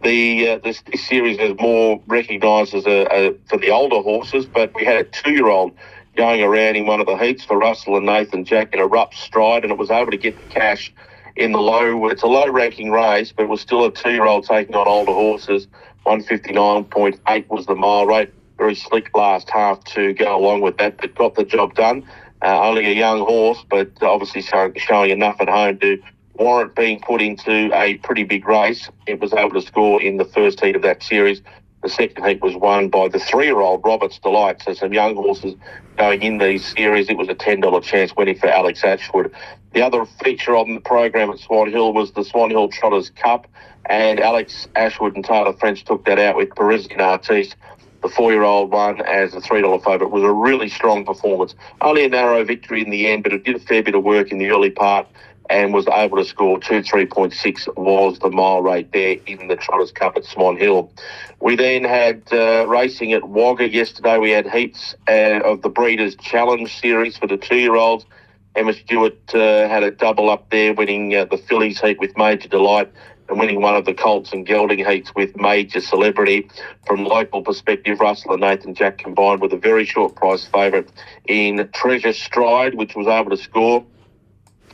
the 0.03 0.51
uh, 0.51 0.59
this, 0.59 0.83
this, 0.83 1.07
series 1.07 1.39
is 1.39 1.59
more 1.59 2.01
recognised 2.07 2.75
as 2.75 2.87
a, 2.87 3.07
a, 3.11 3.35
for 3.49 3.59
the 3.59 3.71
older 3.71 4.01
horses, 4.01 4.47
but 4.47 4.73
we 4.75 4.85
had 4.85 4.97
a 4.97 5.05
two-year-old 5.05 5.73
going 6.17 6.43
around 6.43 6.77
in 6.77 6.87
one 6.87 7.01
of 7.01 7.07
the 7.07 7.17
heats 7.17 7.45
for 7.45 7.59
Russell 7.59 7.97
and 7.97 8.07
Nathan 8.07 8.45
Jack 8.45 8.73
in 8.73 8.81
a 8.81 8.87
rough 8.87 9.15
stride, 9.15 9.65
and 9.65 9.73
it 9.73 9.79
was 9.79 9.91
able 9.91 10.11
to 10.11 10.17
get 10.17 10.37
the 10.37 10.55
cash 10.55 10.93
in 11.37 11.53
the 11.53 11.61
low. 11.61 12.09
It's 12.09 12.23
a 12.23 12.27
low-ranking 12.27 12.91
race, 12.91 13.33
but 13.33 13.45
it 13.45 13.49
was 13.49 13.61
still 13.61 13.85
a 13.85 13.93
two-year-old 13.93 14.47
taking 14.47 14.75
on 14.75 14.87
older 14.87 15.13
horses. 15.13 15.67
159.8 16.07 17.49
was 17.49 17.67
the 17.67 17.75
mile 17.75 18.07
rate 18.07 18.33
very 18.61 18.75
slick 18.75 19.17
last 19.17 19.49
half 19.49 19.83
to 19.85 20.13
go 20.13 20.37
along 20.37 20.61
with 20.61 20.77
that, 20.77 20.99
but 20.99 21.15
got 21.15 21.35
the 21.35 21.45
job 21.45 21.75
done. 21.75 22.07
Uh, 22.43 22.61
only 22.61 22.85
a 22.85 22.93
young 22.93 23.21
horse, 23.21 23.65
but 23.71 23.91
obviously 24.03 24.43
showing, 24.43 25.11
enough 25.11 25.41
at 25.41 25.49
home 25.49 25.79
to 25.79 26.01
warrant 26.35 26.75
being 26.75 27.01
put 27.01 27.23
into 27.23 27.71
a 27.75 27.95
pretty 27.99 28.23
big 28.25 28.47
race. 28.47 28.91
It 29.07 29.19
was 29.19 29.33
able 29.33 29.53
to 29.53 29.63
score 29.63 30.01
in 30.03 30.19
the 30.19 30.27
first 30.27 30.61
heat 30.61 30.77
of 30.77 30.83
that 30.83 31.03
series. 31.03 31.41
The 31.83 31.89
second 31.89 32.23
heat 32.27 32.43
was 32.43 32.55
won 32.55 32.91
by 32.91 33.09
the 33.09 33.19
three-year-old 33.19 33.83
Roberts 33.83 34.19
Delight. 34.19 34.61
So 34.63 34.75
some 34.75 34.93
young 34.93 35.15
horses 35.15 35.55
going 35.97 36.21
in 36.21 36.37
these 36.37 36.65
series. 36.67 37.09
It 37.09 37.17
was 37.17 37.31
a 37.31 37.35
$10 37.35 37.83
chance 37.83 38.15
winning 38.15 38.39
for 38.39 38.49
Alex 38.49 38.85
Ashwood. 38.85 39.33
The 39.73 39.81
other 39.81 40.05
feature 40.23 40.55
on 40.55 40.75
the 40.75 40.81
program 40.83 41.31
at 41.31 41.39
Swan 41.39 41.71
Hill 41.71 41.95
was 41.95 42.13
the 42.13 42.25
Swan 42.25 42.51
Hill 42.51 42.69
Trotters 42.69 43.09
Cup, 43.09 43.47
and 43.87 44.21
Alex 44.21 44.69
Ashwood 44.77 45.17
and 45.17 45.25
Taylor 45.25 45.55
French 45.55 45.85
took 45.85 46.05
that 46.05 46.19
out 46.19 46.37
with 46.37 46.51
Parisian 46.51 47.01
Artiste 47.01 47.57
the 48.03 48.09
four-year-old 48.09 48.71
one 48.73 49.01
as 49.03 49.35
a 49.35 49.41
three-dollar 49.41 49.81
favourite 49.81 50.11
was 50.11 50.23
a 50.23 50.33
really 50.33 50.69
strong 50.69 51.05
performance. 51.05 51.55
Only 51.81 52.05
a 52.05 52.09
narrow 52.09 52.45
victory 52.45 52.83
in 52.83 52.91
the 52.91 53.07
end, 53.09 53.23
but 53.23 53.33
it 53.33 53.45
did 53.45 53.57
a 53.57 53.59
fair 53.61 53.83
bit 53.83 53.95
of 53.95 54.03
work 54.05 54.31
in 54.33 54.39
the 54.39 54.51
early 54.51 54.71
part 54.71 55.07
and 55.51 55.75
was 55.75 55.87
able 55.89 56.17
to 56.17 56.25
score 56.25 56.61
two 56.61 56.81
three 56.83 57.05
point 57.05 57.33
six 57.33 57.67
was 57.77 58.19
the 58.21 58.31
mile 58.31 58.63
rate 58.63 58.93
there 58.93 59.17
in 59.27 59.49
the 59.49 59.57
Trotters 59.57 59.91
Cup 59.91 60.17
at 60.17 60.25
Swan 60.25 60.57
Hill. 60.57 60.93
We 61.41 61.57
then 61.57 61.83
had 61.83 62.23
uh, 62.33 62.67
racing 62.69 63.13
at 63.13 63.29
Wagga 63.29 63.69
yesterday. 63.69 64.19
We 64.19 64.31
had 64.31 64.49
heats 64.49 64.95
uh, 65.09 65.41
of 65.45 65.63
the 65.63 65.69
Breeders' 65.69 66.15
Challenge 66.17 66.73
Series 66.81 67.19
for 67.19 67.27
the 67.27 67.37
two-year-olds. 67.37 68.07
Emma 68.55 68.73
Stewart 68.73 69.35
uh, 69.35 69.69
had 69.69 69.83
a 69.83 69.91
double 69.91 70.31
up 70.31 70.51
there, 70.51 70.75
winning 70.75 71.15
uh, 71.15 71.25
the 71.25 71.39
fillies 71.39 71.81
heat 71.81 71.99
with 71.99 72.17
Major 72.17 72.49
Delight 72.49 72.91
and 73.31 73.39
winning 73.39 73.61
one 73.61 73.77
of 73.77 73.85
the 73.85 73.95
Colts 73.95 74.33
and 74.33 74.45
Gelding 74.45 74.85
heats 74.85 75.15
with 75.15 75.37
major 75.37 75.81
celebrity. 75.81 76.49
From 76.87 77.05
local 77.05 77.43
perspective, 77.43 78.01
Russell 78.01 78.33
and 78.33 78.41
Nathan 78.41 78.75
Jack 78.75 78.99
combined 78.99 79.41
with 79.41 79.53
a 79.53 79.57
very 79.57 79.85
short 79.85 80.17
price 80.17 80.45
favourite 80.47 80.91
in 81.27 81.69
Treasure 81.73 82.13
Stride, 82.13 82.75
which 82.75 82.97
was 82.97 83.07
able 83.07 83.31
to 83.31 83.37
score. 83.37 83.87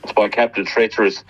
It's 0.02 0.12
by 0.12 0.28
Captain 0.28 0.64
Treacherous 0.64 1.22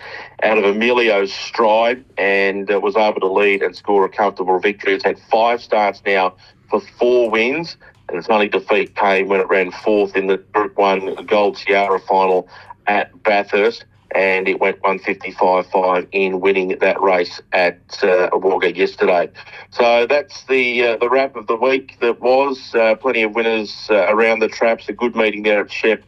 out 0.43 0.59
of 0.59 0.65
Emilio's 0.65 1.33
stride 1.33 2.05
and 2.17 2.71
uh, 2.71 2.79
was 2.79 2.95
able 2.95 3.21
to 3.21 3.33
lead 3.33 3.63
and 3.63 3.75
score 3.75 4.05
a 4.05 4.09
comfortable 4.09 4.59
victory. 4.61 4.95
It's 4.95 5.05
had 5.05 5.19
five 5.31 5.63
starts 5.63 6.03
now 6.07 6.37
for 6.71 6.81
four 6.81 7.31
wins, 7.31 7.77
and 8.09 8.19
its 8.19 8.29
only 8.29 8.49
defeat 8.49 8.95
came 8.95 9.29
when 9.29 9.41
it 9.41 9.49
ran 9.49 9.73
fourth 9.73 10.15
in 10.15 10.27
the 10.27 10.37
Group 10.37 10.77
1 10.77 11.27
Gold 11.27 11.57
Tiara 11.57 11.99
final 11.99 12.49
at 12.87 13.23
Bathurst 13.23 13.85
and 14.17 14.49
it 14.49 14.59
went 14.59 14.81
155.5 14.81 16.09
in 16.11 16.41
winning 16.41 16.79
that 16.81 17.01
race 17.01 17.41
at 17.53 18.03
uh, 18.03 18.31
Wagga 18.33 18.75
yesterday. 18.75 19.31
So 19.71 20.07
that's 20.07 20.45
the 20.45 20.83
uh, 20.83 20.97
the 20.97 21.11
wrap 21.11 21.37
of 21.37 21.47
the 21.47 21.57
week. 21.57 21.99
That 22.01 22.21
was 22.21 22.75
uh, 22.75 22.95
plenty 22.97 23.23
of 23.23 23.35
winners 23.35 23.89
uh, 23.91 24.07
around 24.09 24.39
the 24.39 24.49
traps. 24.49 24.89
A 24.89 24.95
good 24.95 25.15
meeting 25.15 25.43
there 25.43 25.61
at 25.61 25.71
Shep 25.71 26.03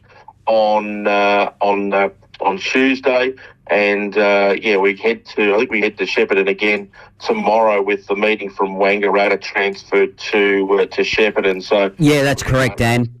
on 0.47 1.05
uh, 1.05 1.51
on 1.61 1.93
uh, 1.93 2.09
on 2.41 2.57
Tuesday, 2.57 3.35
and 3.67 4.15
yeah, 4.15 4.77
we 4.77 4.95
head 4.95 5.23
to 5.25 5.53
I 5.53 5.57
think 5.59 5.71
we 5.71 5.81
head 5.81 5.97
to 5.99 6.05
Shepparton 6.05 6.49
again 6.49 6.89
tomorrow 7.19 7.79
with 7.83 8.07
the 8.07 8.15
meeting 8.15 8.49
from 8.49 8.75
Wangaratta 8.75 9.39
transferred 9.39 10.17
to 10.17 10.87
to 10.87 11.01
Shepparton. 11.03 11.61
So 11.61 11.93
yeah, 11.99 12.23
that's 12.23 12.41
correct, 12.41 12.79
Dan 12.79 13.18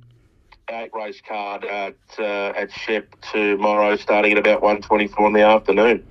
eight 0.71 0.91
race 0.93 1.21
card 1.27 1.65
at 1.65 1.95
uh, 2.17 2.53
at 2.55 2.71
Shep 2.71 3.15
tomorrow, 3.31 3.95
starting 3.95 4.33
at 4.33 4.37
about 4.37 4.61
one 4.61 4.81
twenty 4.81 5.07
four 5.07 5.27
in 5.27 5.33
the 5.33 5.41
afternoon. 5.41 6.05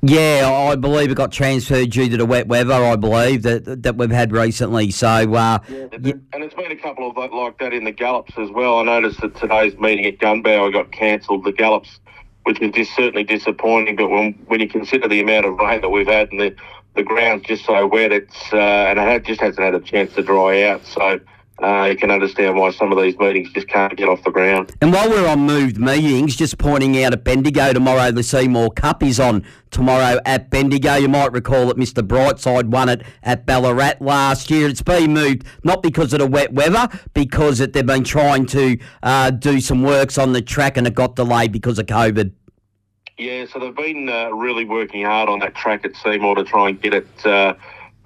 Yeah, 0.00 0.48
I 0.48 0.76
believe 0.76 1.10
it 1.10 1.16
got 1.16 1.32
transferred 1.32 1.90
due 1.90 2.08
to 2.08 2.16
the 2.16 2.26
wet 2.26 2.46
weather. 2.46 2.72
I 2.72 2.94
believe 2.94 3.42
that 3.42 3.82
that 3.82 3.96
we've 3.96 4.10
had 4.10 4.32
recently. 4.32 4.92
So, 4.92 5.08
uh, 5.08 5.58
yeah, 5.68 5.86
and 6.32 6.44
it's 6.44 6.54
been 6.54 6.70
a 6.70 6.76
couple 6.76 7.10
of 7.10 7.16
like 7.16 7.58
that 7.58 7.72
in 7.72 7.84
the 7.84 7.90
gallops 7.92 8.32
as 8.38 8.50
well. 8.50 8.78
I 8.78 8.84
noticed 8.84 9.20
that 9.22 9.34
today's 9.36 9.76
meeting 9.78 10.06
at 10.06 10.18
Gunbower 10.18 10.72
got 10.72 10.92
cancelled. 10.92 11.44
The 11.44 11.52
gallops, 11.52 11.98
which 12.44 12.60
is 12.60 12.70
just 12.72 12.94
certainly 12.94 13.24
disappointing. 13.24 13.96
But 13.96 14.08
when 14.08 14.34
when 14.46 14.60
you 14.60 14.68
consider 14.68 15.08
the 15.08 15.20
amount 15.20 15.46
of 15.46 15.58
rain 15.58 15.80
that 15.80 15.88
we've 15.88 16.06
had 16.06 16.30
and 16.30 16.40
the 16.40 16.54
the 16.94 17.02
ground's 17.02 17.46
just 17.46 17.64
so 17.64 17.86
wet, 17.86 18.12
it's 18.12 18.52
uh, 18.52 18.56
and 18.56 19.00
it 19.00 19.24
just 19.24 19.40
hasn't 19.40 19.64
had 19.64 19.74
a 19.74 19.80
chance 19.80 20.14
to 20.14 20.22
dry 20.22 20.62
out. 20.62 20.86
So 20.86 21.18
uh, 21.62 21.88
you 21.90 21.96
can 21.96 22.10
understand 22.10 22.56
why 22.56 22.70
some 22.70 22.92
of 22.92 23.02
these 23.02 23.18
meetings 23.18 23.50
just 23.52 23.68
can't 23.68 23.96
get 23.96 24.08
off 24.08 24.22
the 24.22 24.30
ground. 24.30 24.72
And 24.80 24.92
while 24.92 25.08
we're 25.08 25.26
on 25.26 25.40
moved 25.40 25.78
meetings, 25.78 26.36
just 26.36 26.58
pointing 26.58 27.02
out 27.02 27.12
at 27.12 27.24
Bendigo 27.24 27.72
tomorrow, 27.72 28.12
the 28.12 28.22
Seymour 28.22 28.70
Cup 28.70 29.02
is 29.02 29.18
on 29.18 29.44
tomorrow 29.70 30.20
at 30.24 30.50
Bendigo. 30.50 30.94
You 30.94 31.08
might 31.08 31.32
recall 31.32 31.66
that 31.66 31.76
Mr. 31.76 32.06
Brightside 32.06 32.68
won 32.68 32.88
it 32.88 33.02
at 33.22 33.44
Ballarat 33.44 33.94
last 34.00 34.50
year. 34.50 34.68
It's 34.68 34.82
been 34.82 35.12
moved 35.12 35.44
not 35.64 35.82
because 35.82 36.12
of 36.12 36.20
the 36.20 36.26
wet 36.26 36.52
weather, 36.52 36.88
because 37.12 37.60
it, 37.60 37.72
they've 37.72 37.84
been 37.84 38.04
trying 38.04 38.46
to 38.46 38.78
uh, 39.02 39.30
do 39.30 39.60
some 39.60 39.82
works 39.82 40.16
on 40.16 40.32
the 40.32 40.42
track 40.42 40.76
and 40.76 40.86
it 40.86 40.94
got 40.94 41.16
delayed 41.16 41.50
because 41.50 41.78
of 41.78 41.86
COVID. 41.86 42.32
Yeah, 43.18 43.46
so 43.52 43.58
they've 43.58 43.74
been 43.74 44.08
uh, 44.08 44.30
really 44.30 44.64
working 44.64 45.04
hard 45.04 45.28
on 45.28 45.40
that 45.40 45.56
track 45.56 45.84
at 45.84 45.96
Seymour 45.96 46.36
to 46.36 46.44
try 46.44 46.68
and 46.68 46.80
get 46.80 46.94
it 46.94 47.26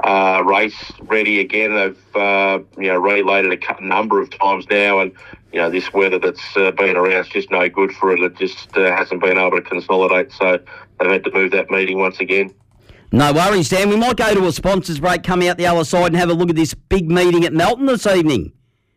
uh, 0.05 0.43
race 0.45 0.93
ready 1.03 1.41
again. 1.41 1.75
They've 1.75 2.17
uh, 2.17 2.61
you 2.77 2.89
know 2.89 2.99
relayed 2.99 3.45
it 3.45 3.65
a 3.69 3.85
number 3.85 4.21
of 4.21 4.31
times 4.31 4.67
now, 4.71 5.01
and 5.01 5.13
you 5.53 5.61
know 5.61 5.71
this 5.71 5.93
weather 5.93 6.19
that's 6.19 6.57
uh, 6.57 6.71
been 6.73 6.97
around 6.97 7.25
is 7.25 7.29
just 7.29 7.51
no 7.51 7.69
good 7.69 7.93
for 7.93 8.13
it. 8.13 8.21
It 8.21 8.37
just 8.37 8.77
uh, 8.77 8.95
hasn't 8.97 9.21
been 9.21 9.39
able 9.39 9.57
to 9.57 9.63
consolidate, 9.63 10.33
so 10.33 10.59
they've 10.99 11.11
had 11.11 11.25
to 11.25 11.33
move 11.33 11.53
that 11.53 11.71
meeting 11.71 11.99
once 11.99 12.21
again. 12.21 12.55
No 13.13 13.33
worries, 13.33 13.69
Dan. 13.69 13.91
We 13.91 13.97
might 13.97 14.17
go 14.17 14.35
to 14.35 14.47
a 14.47 14.53
sponsors 14.53 14.99
break, 14.99 15.23
come 15.23 15.43
out 15.43 15.59
the 15.59 15.67
other 15.67 15.85
side, 15.85 16.07
and 16.07 16.17
have 16.17 16.31
a 16.31 16.35
look 16.35 16.49
at 16.49 16.57
this 16.57 16.73
big 16.73 17.11
meeting 17.11 17.45
at 17.45 17.53
Melton 17.53 17.87
this 17.87 18.07
evening. 18.07 18.53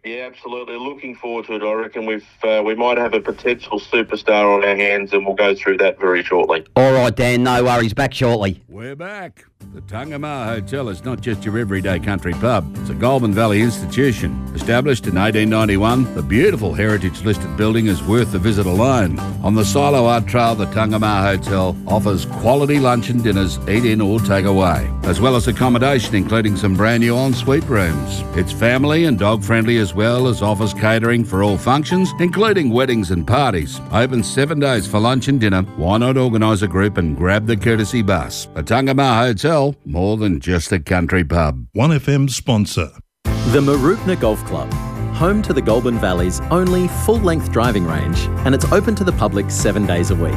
Yeah, 0.06 0.30
absolutely. 0.32 0.78
Looking 0.78 1.16
forward 1.16 1.48
to 1.48 1.56
it. 1.56 1.64
I 1.64 1.74
reckon 1.74 2.06
we've 2.06 2.26
uh, 2.44 2.62
we 2.64 2.76
might 2.76 2.98
have 2.98 3.14
a 3.14 3.20
potential 3.20 3.80
superstar 3.80 4.56
on 4.56 4.64
our 4.64 4.76
hands, 4.76 5.14
and 5.14 5.26
we'll 5.26 5.36
go 5.36 5.56
through 5.56 5.78
that 5.80 6.00
very 6.00 6.24
shortly. 6.24 6.66
All 6.76 6.94
right, 6.94 7.16
Dan. 7.16 7.44
No 7.44 7.64
worries. 7.64 7.94
Back 7.94 8.14
shortly. 8.14 8.64
We're 8.70 8.96
back. 8.96 9.46
The 9.76 9.82
Tungamah 9.82 10.46
Hotel 10.46 10.88
is 10.88 11.04
not 11.04 11.20
just 11.20 11.44
your 11.44 11.58
everyday 11.58 12.00
country 12.00 12.32
pub. 12.32 12.66
It's 12.78 12.90
a 12.90 12.94
Goulburn 12.94 13.34
Valley 13.34 13.62
institution. 13.62 14.32
Established 14.56 15.06
in 15.06 15.16
1891, 15.16 16.16
the 16.16 16.22
beautiful 16.22 16.74
heritage-listed 16.74 17.58
building 17.58 17.88
is 17.88 18.02
worth 18.02 18.32
the 18.32 18.40
visit 18.40 18.66
alone. 18.66 19.20
On 19.44 19.54
the 19.54 19.66
Silo 19.66 20.06
Art 20.06 20.28
Trail, 20.28 20.56
the 20.56 20.66
Tungamah 20.68 21.24
Hotel 21.24 21.76
offers 21.88 22.26
quality 22.26 22.80
lunch 22.80 23.10
and 23.10 23.22
dinners, 23.22 23.60
eat 23.68 23.84
in 23.84 24.00
or 24.00 24.22
take 24.22 24.46
away, 24.46 24.90
as 25.04 25.20
well 25.20 25.36
as 25.36 25.48
accommodation 25.48 26.16
including 26.16 26.56
some 26.56 26.76
brand 26.76 27.02
new 27.02 27.18
ensuite 27.18 27.66
rooms. 27.66 28.22
It's 28.38 28.54
family 28.54 29.04
and 29.04 29.20
dog-friendly 29.20 29.78
as 29.78 29.94
well 29.94 30.28
as 30.28 30.42
offers 30.42 30.74
catering 30.74 31.26
for 31.26 31.44
all 31.44 31.58
functions, 31.58 32.12
including 32.20 32.70
weddings 32.70 33.12
and 33.12 33.28
parties. 33.28 33.82
Open 33.92 34.24
seven 34.24 34.60
days 34.60 34.88
for 34.88 35.02
lunch 35.02 35.28
and 35.28 35.40
dinner. 35.40 35.64
Why 35.76 35.98
not 35.98 36.16
organise 36.16 36.62
a 36.62 36.68
group 36.68 36.98
and 36.98 37.18
grab 37.18 37.46
the 37.46 37.58
courtesy 37.58 38.02
bus? 38.02 38.48
A 38.56 38.64
Tungamah 38.64 39.28
Hotel, 39.28 39.45
more 39.86 40.18
than 40.18 40.40
just 40.40 40.72
a 40.72 40.80
country 40.80 41.24
pub. 41.24 41.68
1FM 41.76 42.32
sponsor. 42.32 42.90
The 43.26 43.62
Mooroopna 43.62 44.20
Golf 44.20 44.44
Club, 44.46 44.74
home 45.14 45.44
to 45.44 45.54
the 45.54 45.62
Goulburn 45.62 46.00
Valley's 46.00 46.42
only 46.50 46.88
full 47.06 47.20
length 47.20 47.52
driving 47.52 47.86
range, 47.86 48.22
and 48.44 48.56
it's 48.56 48.66
open 48.72 48.96
to 48.96 49.04
the 49.04 49.12
public 49.12 49.52
seven 49.52 49.86
days 49.86 50.10
a 50.10 50.16
week. 50.16 50.34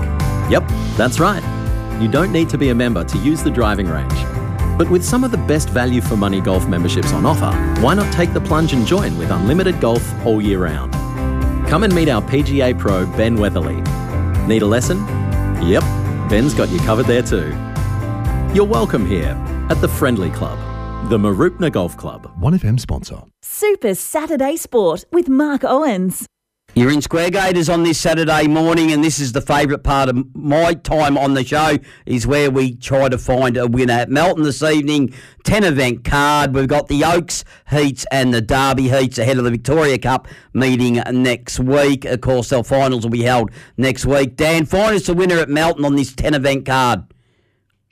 Yep, 0.51 0.69
that's 0.99 1.19
right. 1.19 1.43
You 2.03 2.09
don't 2.09 2.33
need 2.33 2.51
to 2.51 2.59
be 2.59 2.69
a 2.69 2.75
member 2.75 3.03
to 3.03 3.19
use 3.19 3.43
the 3.43 3.51
driving 3.51 3.89
range. 3.89 4.13
But 4.77 4.91
with 4.91 5.03
some 5.03 5.25
of 5.25 5.31
the 5.31 5.39
best 5.39 5.71
value 5.71 6.03
for 6.03 6.19
money 6.19 6.43
golf 6.43 6.69
memberships 6.69 7.15
on 7.15 7.25
offer, 7.25 7.51
why 7.81 7.95
not 7.95 8.13
take 8.13 8.35
the 8.35 8.43
plunge 8.43 8.75
and 8.75 8.87
join 8.87 9.17
with 9.17 9.31
unlimited 9.31 9.81
golf 9.81 10.07
all 10.27 10.43
year 10.43 10.65
round? 10.65 10.93
Come 11.67 11.83
and 11.83 11.95
meet 11.95 12.11
our 12.11 12.21
PGA 12.21 12.79
pro, 12.79 13.07
Ben 13.17 13.37
Weatherly. 13.37 13.81
Need 14.47 14.61
a 14.61 14.67
lesson? 14.67 14.99
Yep, 15.67 15.83
Ben's 16.29 16.53
got 16.53 16.69
you 16.69 16.79
covered 16.81 17.07
there 17.07 17.23
too. 17.23 17.68
You're 18.55 18.65
welcome 18.65 19.05
here 19.05 19.37
at 19.69 19.79
the 19.83 19.87
Friendly 19.87 20.31
Club, 20.31 20.59
the 21.11 21.19
Mooroopna 21.19 21.71
Golf 21.71 21.99
Club. 21.99 22.33
1FM 22.41 22.81
sponsor. 22.81 23.23
Super 23.43 23.95
Saturday 23.95 24.57
Sport 24.57 25.05
with 25.13 25.29
Mark 25.29 25.65
Owens. 25.65 26.27
You're 26.75 26.91
in 26.91 27.03
Square 27.03 27.31
Gaiters 27.31 27.69
on 27.69 27.83
this 27.83 28.01
Saturday 28.01 28.47
morning, 28.49 28.91
and 28.91 29.05
this 29.05 29.21
is 29.21 29.33
the 29.33 29.43
favourite 29.43 29.85
part 29.85 30.09
of 30.09 30.35
my 30.35 30.73
time 30.73 31.19
on 31.19 31.35
the 31.35 31.45
show, 31.45 31.77
is 32.07 32.27
where 32.27 32.51
we 32.51 32.75
try 32.75 33.11
to 33.11 33.19
find 33.19 33.59
a 33.59 33.67
winner. 33.67 33.93
At 33.93 34.09
Melton 34.09 34.45
this 34.45 34.63
evening, 34.63 35.13
10 35.45 35.65
event 35.65 36.05
card. 36.05 36.55
We've 36.55 36.67
got 36.67 36.89
the 36.89 37.05
Oaks 37.05 37.45
heats 37.69 38.07
and 38.11 38.33
the 38.33 38.41
Derby 38.41 38.89
heats 38.89 39.19
ahead 39.19 39.37
of 39.37 39.45
the 39.45 39.51
Victoria 39.51 39.99
Cup 39.99 40.27
meeting 40.55 40.95
next 41.13 41.61
week. 41.61 42.07
Of 42.07 42.23
course, 42.23 42.49
their 42.49 42.65
finals 42.65 43.05
will 43.05 43.11
be 43.11 43.25
held 43.25 43.51
next 43.77 44.07
week. 44.07 44.37
Dan, 44.37 44.65
find 44.65 44.97
us 44.97 45.09
a 45.09 45.15
winner 45.15 45.37
at 45.37 45.51
Melton 45.51 45.85
on 45.85 45.97
this 45.97 46.15
10 46.15 46.33
event 46.33 46.65
card. 46.65 47.05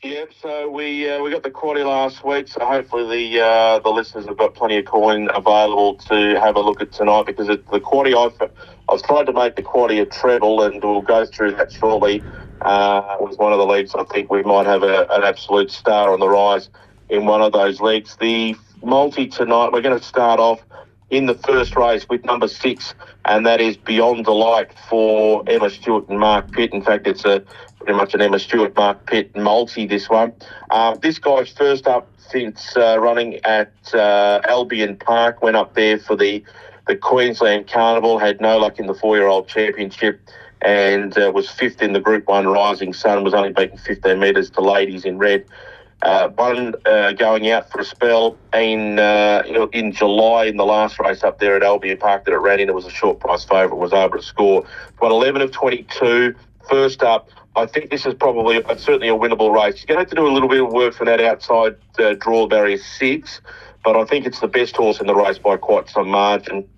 Yep. 0.03 0.33
So 0.41 0.71
we 0.71 1.11
uh, 1.11 1.23
we 1.23 1.31
got 1.31 1.43
the 1.43 1.51
quaddy 1.51 1.85
last 1.85 2.25
week. 2.25 2.49
So 2.49 2.65
hopefully 2.65 3.31
the 3.31 3.41
uh, 3.43 3.79
the 3.81 3.89
listeners 3.89 4.27
have 4.27 4.37
got 4.37 4.55
plenty 4.55 4.77
of 4.77 4.85
coin 4.85 5.29
available 5.35 5.95
to 6.09 6.39
have 6.39 6.57
a 6.57 6.61
look 6.61 6.81
at 6.83 6.93
tonight 6.93 7.27
because 7.27 7.49
it, 7.49 7.67
the 7.71 7.81
quaddy 7.81 8.15
I've 8.15 8.51
I've 8.89 9.03
tried 9.03 9.25
to 9.27 9.33
make 9.33 9.57
the 9.57 9.63
quaddy 9.63 10.01
a 10.01 10.07
treble 10.07 10.63
and 10.63 10.83
we'll 10.85 11.01
go 11.01 11.25
through 11.25 11.57
that 11.57 11.73
shortly. 11.73 12.23
Uh, 12.63 13.17
with 13.21 13.39
one 13.39 13.53
of 13.53 13.59
the 13.59 13.67
leagues, 13.67 13.95
I 13.95 14.05
think 14.05 14.31
we 14.31 14.43
might 14.43 14.67
have 14.67 14.83
a, 14.83 15.07
an 15.11 15.25
absolute 15.25 15.71
star 15.71 16.13
on 16.13 16.21
the 16.21 16.29
rise 16.29 16.71
in 17.09 17.27
one 17.27 17.43
of 17.43 17.53
those 17.53 17.81
leagues. 17.81 18.17
The 18.17 18.55
multi 18.83 19.27
tonight, 19.27 19.73
we're 19.73 19.83
going 19.83 19.99
to 19.99 20.05
start 20.05 20.41
off 20.41 20.61
in 21.11 21.27
the 21.27 21.35
first 21.35 21.77
race 21.77 22.07
with 22.09 22.25
number 22.25 22.49
six, 22.49 22.95
and 23.25 23.47
that 23.47 23.61
is 23.61 23.77
Beyond 23.77 24.25
Delight 24.25 24.73
for 24.89 25.45
Emma 25.47 25.71
Stewart 25.71 26.09
and 26.09 26.19
Mark 26.19 26.51
Pitt. 26.53 26.73
In 26.73 26.83
fact, 26.83 27.07
it's 27.07 27.25
a 27.25 27.45
pretty 27.87 27.99
much 27.99 28.15
an 28.15 28.21
Emma 28.21 28.39
Stewart, 28.41 28.75
Mark 28.75 29.07
Pitt 29.07 29.35
multi, 29.37 29.87
this 29.87 30.11
one. 30.11 30.33
Uh, 30.71 30.97
this 30.97 31.21
guy's 31.21 31.51
first 31.51 31.87
up 31.87 32.09
since 32.19 32.77
uh, 32.77 32.99
running 32.99 33.37
at 33.45 33.73
uh, 33.95 34.41
Albion 34.45 34.97
Park, 34.97 35.41
went 35.41 35.57
up 35.57 35.75
there 35.75 35.97
for 35.97 36.17
the, 36.17 36.43
the 36.89 36.97
Queensland 36.97 37.69
Carnival, 37.69 38.19
had 38.19 38.41
no 38.41 38.59
luck 38.59 38.81
in 38.81 38.89
the 38.89 38.95
four 38.95 39.17
year 39.17 39.29
old 39.29 39.47
championship. 39.47 40.21
And 40.63 41.17
uh, 41.17 41.31
was 41.33 41.49
fifth 41.49 41.81
in 41.81 41.93
the 41.93 42.01
Group 42.01 42.27
One 42.27 42.49
Rising 42.49 42.93
Sun. 42.93 43.23
Was 43.23 43.35
only 43.35 43.53
beaten 43.53 43.79
15 43.79 44.19
metres 44.19 44.51
to 44.51 44.63
ladies 44.63 45.05
in 45.05 45.19
red. 45.19 45.45
Uh, 46.03 46.29
one 46.31 46.75
uh, 46.87 47.13
going 47.13 47.49
out 47.51 47.71
for 47.71 47.81
a 47.81 47.85
spell 47.85 48.37
in 48.53 48.99
in 49.73 49.93
July 49.93 50.47
in 50.47 50.57
the 50.57 50.65
last 50.65 50.99
race 50.99 51.23
up 51.23 51.39
there 51.39 51.57
at 51.57 51.63
Albion 51.63 51.99
Park 51.99 52.25
that 52.25 52.33
it 52.33 52.39
ran 52.39 52.59
in. 52.59 52.69
It 52.69 52.75
was 52.75 52.87
a 52.87 52.91
short 52.91 53.21
price 53.21 53.45
favourite, 53.45 53.77
was 53.77 53.93
able 53.93 54.17
to 54.17 54.23
score. 54.23 54.67
Won 55.01 55.13
11 55.13 55.43
of 55.43 55.53
22. 55.53 56.35
First 56.69 57.03
up, 57.03 57.31
I 57.57 57.65
think 57.65 57.91
this 57.91 58.05
is 58.05 58.13
probably 58.15 58.63
certainly 58.77 59.09
a 59.09 59.15
winnable 59.15 59.51
race. 59.51 59.83
You're 59.83 59.97
going 59.97 59.97
to 59.97 60.01
have 60.01 60.11
to 60.11 60.15
do 60.15 60.27
a 60.27 60.33
little 60.33 60.49
bit 60.49 60.63
of 60.63 60.71
work 60.73 60.95
for 60.95 61.07
that 61.07 61.21
outside 61.21 61.77
uh, 61.99 62.15
draw 62.21 62.47
barrier 62.47 62.77
six, 62.77 63.41
but 63.83 63.97
I 63.97 64.05
think 64.05 64.27
it's 64.27 64.41
the 64.41 64.49
best 64.49 64.77
horse 64.77 65.01
in 65.01 65.07
the 65.07 65.15
race 65.15 65.39
by 65.39 65.57
quite 65.57 65.89
some 65.89 66.09
margin. 66.09 66.69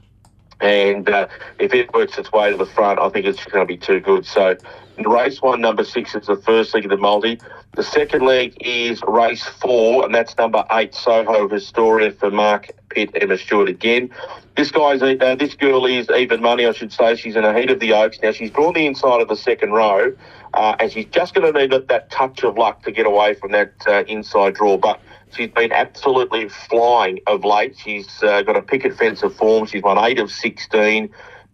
And 0.60 1.08
uh, 1.08 1.26
if 1.58 1.74
it 1.74 1.92
works 1.92 2.16
its 2.16 2.30
way 2.30 2.50
to 2.50 2.56
the 2.56 2.66
front, 2.66 3.00
I 3.00 3.08
think 3.08 3.26
it's 3.26 3.44
going 3.44 3.66
to 3.66 3.66
be 3.66 3.76
too 3.76 3.98
good. 3.98 4.24
So, 4.24 4.56
race 5.06 5.40
one, 5.42 5.60
number 5.60 5.84
six, 5.84 6.14
is 6.14 6.26
the 6.26 6.36
first 6.36 6.74
leg 6.74 6.84
of 6.84 6.90
the 6.90 6.96
multi. 6.96 7.40
The 7.74 7.82
second 7.82 8.22
leg 8.22 8.56
is 8.60 9.02
race 9.06 9.44
four, 9.44 10.04
and 10.04 10.14
that's 10.14 10.36
number 10.36 10.64
eight, 10.72 10.94
Soho 10.94 11.48
Historia 11.48 12.12
for 12.12 12.30
Mark 12.30 12.70
Pitt, 12.90 13.10
Emma 13.14 13.38
Stewart 13.38 13.68
again. 13.68 14.10
This 14.56 14.70
guy's 14.70 15.02
uh, 15.02 15.36
this 15.38 15.54
girl 15.54 15.86
is 15.86 16.08
even 16.10 16.42
money, 16.42 16.66
I 16.66 16.72
should 16.72 16.92
say. 16.92 17.16
She's 17.16 17.36
in 17.36 17.44
a 17.44 17.58
heat 17.58 17.70
of 17.70 17.80
the 17.80 17.92
Oaks 17.92 18.18
now. 18.22 18.32
She's 18.32 18.50
drawn 18.50 18.74
the 18.74 18.86
inside 18.86 19.20
of 19.20 19.28
the 19.28 19.36
second 19.36 19.72
row, 19.72 20.12
uh, 20.54 20.76
and 20.80 20.90
she's 20.90 21.06
just 21.06 21.34
going 21.34 21.52
to 21.52 21.58
need 21.58 21.70
that 21.88 22.10
touch 22.10 22.42
of 22.42 22.56
luck 22.56 22.82
to 22.82 22.90
get 22.90 23.06
away 23.06 23.34
from 23.34 23.52
that 23.52 23.72
uh, 23.86 24.04
inside 24.08 24.54
draw. 24.54 24.76
But 24.76 25.00
She's 25.36 25.50
been 25.50 25.72
absolutely 25.72 26.48
flying 26.48 27.20
of 27.26 27.44
late. 27.44 27.76
She's 27.78 28.22
uh, 28.22 28.42
got 28.42 28.56
a 28.56 28.62
picket 28.62 28.96
fence 28.96 29.22
of 29.22 29.34
form. 29.34 29.66
She's 29.66 29.82
won 29.82 29.98
eight 29.98 30.18
of 30.18 30.30
16. 30.30 31.10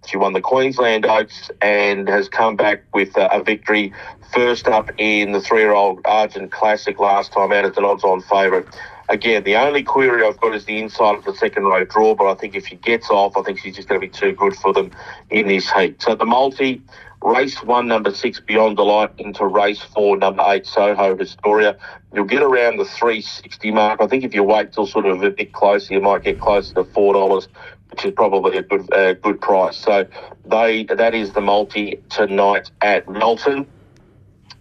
She 0.07 0.17
won 0.17 0.33
the 0.33 0.41
Queensland 0.41 1.07
Oaks 1.07 1.51
and 1.61 2.09
has 2.09 2.29
come 2.29 2.57
back 2.57 2.83
with 2.93 3.17
uh, 3.17 3.29
a 3.33 3.43
victory. 3.43 3.93
First 4.33 4.69
up 4.69 4.91
in 4.99 5.33
the 5.33 5.41
three-year-old 5.41 6.01
Argent 6.05 6.51
Classic 6.53 6.99
last 6.99 7.33
time 7.33 7.53
out 7.53 7.65
as 7.65 7.77
an 7.77 7.85
odds-on 7.85 8.21
favourite. 8.23 8.67
Again, 9.09 9.45
the 9.45 9.57
only 9.57 9.83
query 9.83 10.27
I've 10.27 10.41
got 10.41 10.55
is 10.55 10.65
the 10.65 10.79
inside 10.79 11.17
of 11.17 11.25
the 11.25 11.35
second 11.35 11.65
row 11.65 11.85
draw, 11.85 12.15
but 12.15 12.27
I 12.27 12.35
think 12.35 12.55
if 12.55 12.67
she 12.67 12.77
gets 12.77 13.11
off, 13.11 13.37
I 13.37 13.43
think 13.43 13.59
she's 13.59 13.77
just 13.77 13.87
going 13.87 14.01
to 14.01 14.07
be 14.07 14.11
too 14.11 14.33
good 14.33 14.57
for 14.57 14.73
them 14.73 14.91
in 15.31 15.47
this 15.47 15.71
heat. 15.71 16.01
So 16.01 16.15
the 16.15 16.25
multi, 16.25 16.81
race 17.23 17.63
one, 17.63 17.87
number 17.87 18.15
six, 18.15 18.41
Beyond 18.41 18.77
Delight, 18.77 19.11
into 19.19 19.45
race 19.47 19.83
four, 19.83 20.17
number 20.17 20.43
eight, 20.47 20.67
Soho 20.67 21.17
Historia. 21.17 21.77
You'll 22.15 22.25
get 22.25 22.43
around 22.43 22.79
the 22.79 22.87
360 22.87 23.71
mark. 23.73 24.01
I 24.01 24.07
think 24.07 24.25
if 24.25 24.35
you 24.35 24.43
wait 24.43 24.73
till 24.73 24.87
sort 24.87 25.05
of 25.05 25.23
a 25.23 25.31
bit 25.31 25.53
closer, 25.53 25.93
you 25.93 26.01
might 26.01 26.23
get 26.23 26.41
closer 26.41 26.75
to 26.75 26.85
$4, 26.85 27.47
which 27.95 28.05
is 28.05 28.13
probably 28.13 28.57
a 28.59 28.63
good 28.63 28.93
uh, 28.93 29.15
good 29.15 29.41
price. 29.41 29.77
So 29.77 30.05
they 30.45 30.83
that 30.85 31.15
is 31.15 31.33
the 31.33 31.41
multi 31.41 32.01
tonight 32.11 32.73
at 32.81 33.09
Melton. 33.09 33.67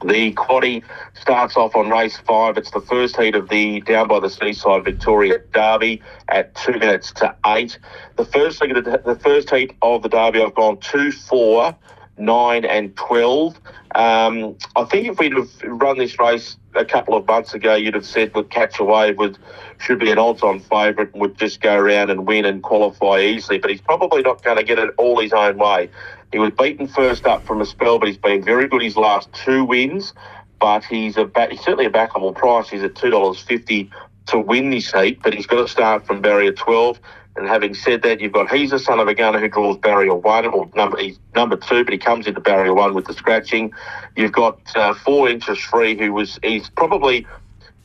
The 0.06 0.34
quaddy 0.34 0.84
starts 1.20 1.58
off 1.58 1.76
on 1.76 1.90
race 1.90 2.18
five. 2.28 2.58
It's 2.60 2.70
the 2.70 2.82
first 2.82 3.20
heat 3.20 3.34
of 3.34 3.50
the 3.50 3.82
down 3.82 4.08
by 4.08 4.20
the 4.20 4.30
seaside 4.30 4.84
Victoria 4.84 5.40
Derby 5.52 6.00
at 6.30 6.54
two 6.54 6.74
minutes 6.74 7.12
to 7.14 7.36
eight. 7.48 7.80
The 8.18 8.26
first 8.26 8.60
the, 8.60 9.02
the 9.04 9.16
first 9.16 9.50
heat 9.50 9.76
of 9.82 10.04
the 10.04 10.10
Derby, 10.10 10.44
I've 10.44 10.54
gone 10.54 10.78
two 10.78 11.12
four 11.12 11.76
nine, 12.18 12.66
and 12.66 12.96
twelve. 12.96 13.60
Um, 13.96 14.56
I 14.76 14.86
think 14.86 15.08
if 15.08 15.20
we'd 15.20 15.34
have 15.34 15.50
run 15.64 15.98
this 15.98 16.18
race 16.20 16.58
a 16.76 16.86
couple 16.86 17.16
of 17.16 17.28
months 17.28 17.54
ago, 17.54 17.76
you'd 17.76 17.94
have 17.94 18.06
said 18.06 18.34
would 18.36 18.50
Catch 18.50 18.80
a 18.80 18.84
Wave 18.84 19.18
would 19.18 19.38
should 19.80 20.00
be 20.00 20.12
an 20.12 20.18
odds-on 20.18 20.60
favourite 20.60 21.12
and 21.14 21.22
would 21.22 21.38
just 21.38 21.62
go 21.62 21.76
around 21.76 22.10
and 22.10 22.26
win 22.26 22.46
and 22.46 22.64
qualify 22.64 23.20
easily. 23.20 23.58
But 23.58 23.72
he's 23.72 23.82
probably 23.82 24.22
not 24.22 24.44
going 24.44 24.58
to 24.58 24.64
get 24.64 24.80
it 24.80 24.92
all 24.98 25.20
his 25.20 25.34
own 25.34 25.58
way. 25.58 25.90
He 26.32 26.40
was 26.40 26.52
beaten 26.58 26.88
first 26.88 27.26
up 27.26 27.46
from 27.46 27.62
a 27.62 27.66
spell, 27.66 28.00
but 28.00 28.08
he's 28.08 28.18
been 28.18 28.44
very 28.44 28.68
good 28.68 28.82
his 28.82 28.98
last 28.98 29.32
two 29.34 29.66
wins. 29.66 30.14
But 30.60 30.84
he's 30.86 31.18
a 31.18 31.30
he's 31.50 31.62
certainly 31.62 31.86
a 31.86 31.92
backable 31.92 32.34
price. 32.34 32.70
He's 32.70 32.84
at 32.84 32.96
two 32.96 33.10
dollars 33.10 33.40
fifty 33.42 33.92
to 34.28 34.40
win 34.40 34.70
this 34.70 34.92
heat, 34.92 35.20
but 35.22 35.34
he's 35.34 35.46
got 35.46 35.62
to 35.62 35.68
start 35.68 36.08
from 36.08 36.22
barrier 36.22 36.54
twelve. 36.54 37.00
And 37.36 37.48
having 37.48 37.74
said 37.74 38.04
that, 38.04 38.22
you've 38.22 38.32
got 38.32 38.52
he's 38.52 38.72
a 38.72 38.80
son 38.80 39.00
of 39.00 39.08
a 39.08 39.16
gunner 39.16 39.40
who 39.40 39.48
draws 39.48 39.78
barrier 39.78 40.14
one 40.14 40.46
or 40.46 40.70
number 40.76 40.98
he's 40.98 41.20
number 41.36 41.56
two, 41.56 41.84
but 41.84 41.92
he 41.92 41.98
comes 41.98 42.28
into 42.28 42.40
barrier 42.40 42.74
one 42.74 42.94
with 42.94 43.06
the 43.06 43.14
scratching. 43.14 43.74
You've 44.16 44.32
got 44.32 44.60
uh, 44.76 44.94
four 44.94 45.30
inches 45.30 45.60
free, 45.60 45.98
who 45.98 46.14
was 46.14 46.40
he's 46.44 46.70
probably 46.70 47.26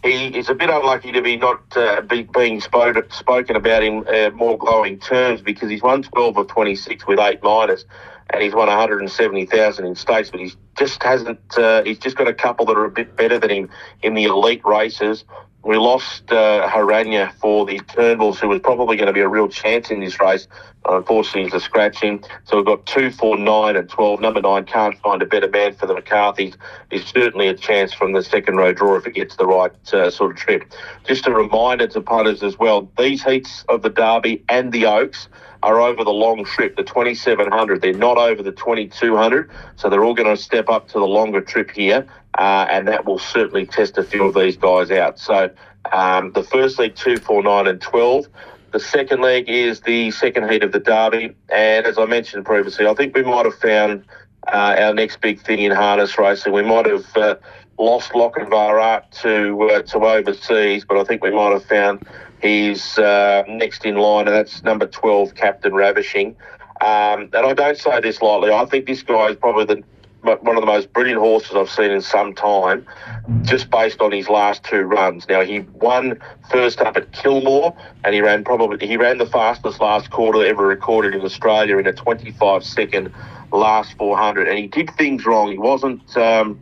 he 0.02 0.28
is 0.36 0.48
a 0.48 0.54
bit 0.54 0.70
unlucky 0.70 1.12
to 1.12 1.22
be 1.22 1.36
not 1.36 1.60
uh, 1.76 2.02
be, 2.02 2.22
being 2.24 2.60
spoken 2.60 3.10
spoken 3.10 3.56
about 3.56 3.82
in 3.82 4.06
uh, 4.08 4.30
more 4.34 4.58
glowing 4.58 4.98
terms 4.98 5.40
because 5.40 5.70
he's 5.70 5.82
won 5.82 6.02
12 6.02 6.36
of 6.36 6.46
26 6.48 7.06
with 7.06 7.18
eight 7.18 7.42
minors 7.42 7.86
and 8.30 8.42
he's 8.42 8.54
won 8.54 8.68
170,000 8.68 9.86
in 9.86 9.94
stakes, 9.94 10.30
but 10.30 10.40
he's 10.40 10.56
just 10.76 11.02
hasn't. 11.02 11.40
Uh, 11.56 11.82
he's 11.84 11.98
just 11.98 12.16
got 12.16 12.28
a 12.28 12.34
couple 12.34 12.66
that 12.66 12.76
are 12.76 12.84
a 12.84 12.90
bit 12.90 13.16
better 13.16 13.38
than 13.38 13.50
him 13.50 13.70
in 14.02 14.14
the 14.14 14.24
elite 14.24 14.64
races. 14.64 15.24
We 15.64 15.76
lost 15.76 16.30
uh, 16.30 16.68
Haranya 16.68 17.32
for 17.34 17.66
the 17.66 17.80
Turnbulls, 17.80 18.38
who 18.38 18.48
was 18.48 18.60
probably 18.60 18.96
going 18.96 19.08
to 19.08 19.12
be 19.12 19.20
a 19.20 19.28
real 19.28 19.48
chance 19.48 19.90
in 19.90 20.00
this 20.00 20.20
race. 20.20 20.46
Unfortunately, 20.88 21.44
he's 21.44 21.52
a 21.52 21.60
scratching. 21.60 22.24
So 22.44 22.56
we've 22.56 22.64
got 22.64 22.86
two, 22.86 23.10
four, 23.10 23.36
nine, 23.36 23.76
and 23.76 23.88
12. 23.88 24.20
Number 24.20 24.40
nine 24.40 24.64
can't 24.64 24.98
find 25.00 25.20
a 25.20 25.26
better 25.26 25.48
man 25.48 25.74
for 25.74 25.86
the 25.86 25.94
McCarthy's. 25.94 26.54
Is 26.90 27.04
certainly 27.04 27.48
a 27.48 27.54
chance 27.54 27.92
from 27.92 28.12
the 28.12 28.22
second 28.22 28.56
row 28.56 28.72
draw 28.72 28.96
if 28.96 29.06
it 29.06 29.14
gets 29.14 29.36
the 29.36 29.46
right 29.46 29.72
uh, 29.92 30.10
sort 30.10 30.30
of 30.30 30.36
trip. 30.36 30.72
Just 31.06 31.26
a 31.26 31.32
reminder 31.32 31.88
to 31.88 32.00
punters 32.00 32.42
as 32.42 32.58
well 32.58 32.90
these 32.96 33.22
heats 33.22 33.64
of 33.68 33.82
the 33.82 33.90
Derby 33.90 34.44
and 34.48 34.72
the 34.72 34.86
Oaks 34.86 35.28
are 35.62 35.80
over 35.80 36.04
the 36.04 36.12
long 36.12 36.44
trip, 36.44 36.76
the 36.76 36.82
2700. 36.82 37.80
They're 37.80 37.92
not 37.92 38.16
over 38.16 38.42
the 38.42 38.52
2200, 38.52 39.50
so 39.76 39.88
they're 39.88 40.04
all 40.04 40.14
going 40.14 40.34
to 40.34 40.40
step 40.40 40.68
up 40.68 40.88
to 40.88 40.94
the 40.94 41.06
longer 41.06 41.40
trip 41.40 41.70
here, 41.70 42.06
uh, 42.38 42.66
and 42.70 42.86
that 42.88 43.04
will 43.04 43.18
certainly 43.18 43.66
test 43.66 43.98
a 43.98 44.04
few 44.04 44.24
of 44.24 44.34
these 44.34 44.56
guys 44.56 44.90
out. 44.90 45.18
So 45.18 45.50
um, 45.92 46.32
the 46.32 46.42
first 46.42 46.78
leg, 46.78 46.94
2, 46.94 47.18
4, 47.18 47.42
9, 47.42 47.66
and 47.66 47.80
12. 47.80 48.26
The 48.70 48.80
second 48.80 49.22
leg 49.22 49.48
is 49.48 49.80
the 49.80 50.10
second 50.10 50.50
heat 50.50 50.62
of 50.62 50.72
the 50.72 50.80
Derby, 50.80 51.34
and 51.48 51.86
as 51.86 51.96
I 51.98 52.04
mentioned 52.04 52.44
previously, 52.44 52.86
I 52.86 52.94
think 52.94 53.16
we 53.16 53.22
might 53.22 53.46
have 53.46 53.54
found 53.54 54.04
uh, 54.46 54.76
our 54.78 54.94
next 54.94 55.20
big 55.20 55.40
thing 55.40 55.60
in 55.60 55.72
harness 55.72 56.18
racing. 56.18 56.52
We 56.52 56.62
might 56.62 56.86
have 56.86 57.16
uh, 57.16 57.36
lost 57.78 58.12
Lochinvar 58.12 59.02
to 59.22 59.62
uh, 59.62 59.82
to 59.82 59.98
overseas, 59.98 60.84
but 60.84 60.98
I 60.98 61.04
think 61.04 61.22
we 61.22 61.30
might 61.30 61.52
have 61.52 61.64
found 61.64 62.06
He's 62.40 62.98
uh, 62.98 63.44
next 63.48 63.84
in 63.84 63.96
line, 63.96 64.28
and 64.28 64.36
that's 64.36 64.62
number 64.62 64.86
12, 64.86 65.34
Captain 65.34 65.74
Ravishing. 65.74 66.36
Um, 66.80 67.30
and 67.32 67.36
I 67.36 67.54
don't 67.54 67.76
say 67.76 68.00
this 68.00 68.22
lightly. 68.22 68.52
I 68.52 68.64
think 68.66 68.86
this 68.86 69.02
guy 69.02 69.26
is 69.26 69.36
probably 69.36 69.64
the 69.64 69.82
one 70.20 70.56
of 70.56 70.62
the 70.62 70.66
most 70.66 70.92
brilliant 70.92 71.20
horses 71.20 71.54
I've 71.54 71.70
seen 71.70 71.90
in 71.90 72.02
some 72.02 72.34
time, 72.34 72.86
just 73.42 73.70
based 73.70 74.00
on 74.00 74.10
his 74.10 74.28
last 74.28 74.64
two 74.64 74.82
runs. 74.82 75.28
Now 75.28 75.42
he 75.42 75.60
won 75.60 76.20
first 76.50 76.80
up 76.80 76.96
at 76.96 77.12
Kilmore, 77.12 77.76
and 78.04 78.14
he 78.14 78.20
ran 78.20 78.44
probably 78.44 78.86
he 78.86 78.96
ran 78.96 79.18
the 79.18 79.26
fastest 79.26 79.80
last 79.80 80.10
quarter 80.10 80.44
ever 80.44 80.66
recorded 80.66 81.14
in 81.14 81.22
Australia 81.22 81.78
in 81.78 81.86
a 81.86 81.92
25 81.92 82.64
second 82.64 83.12
last 83.52 83.96
400, 83.96 84.48
and 84.48 84.58
he 84.58 84.66
did 84.66 84.90
things 84.96 85.24
wrong. 85.24 85.50
He 85.50 85.58
wasn't. 85.58 86.16
Um, 86.16 86.58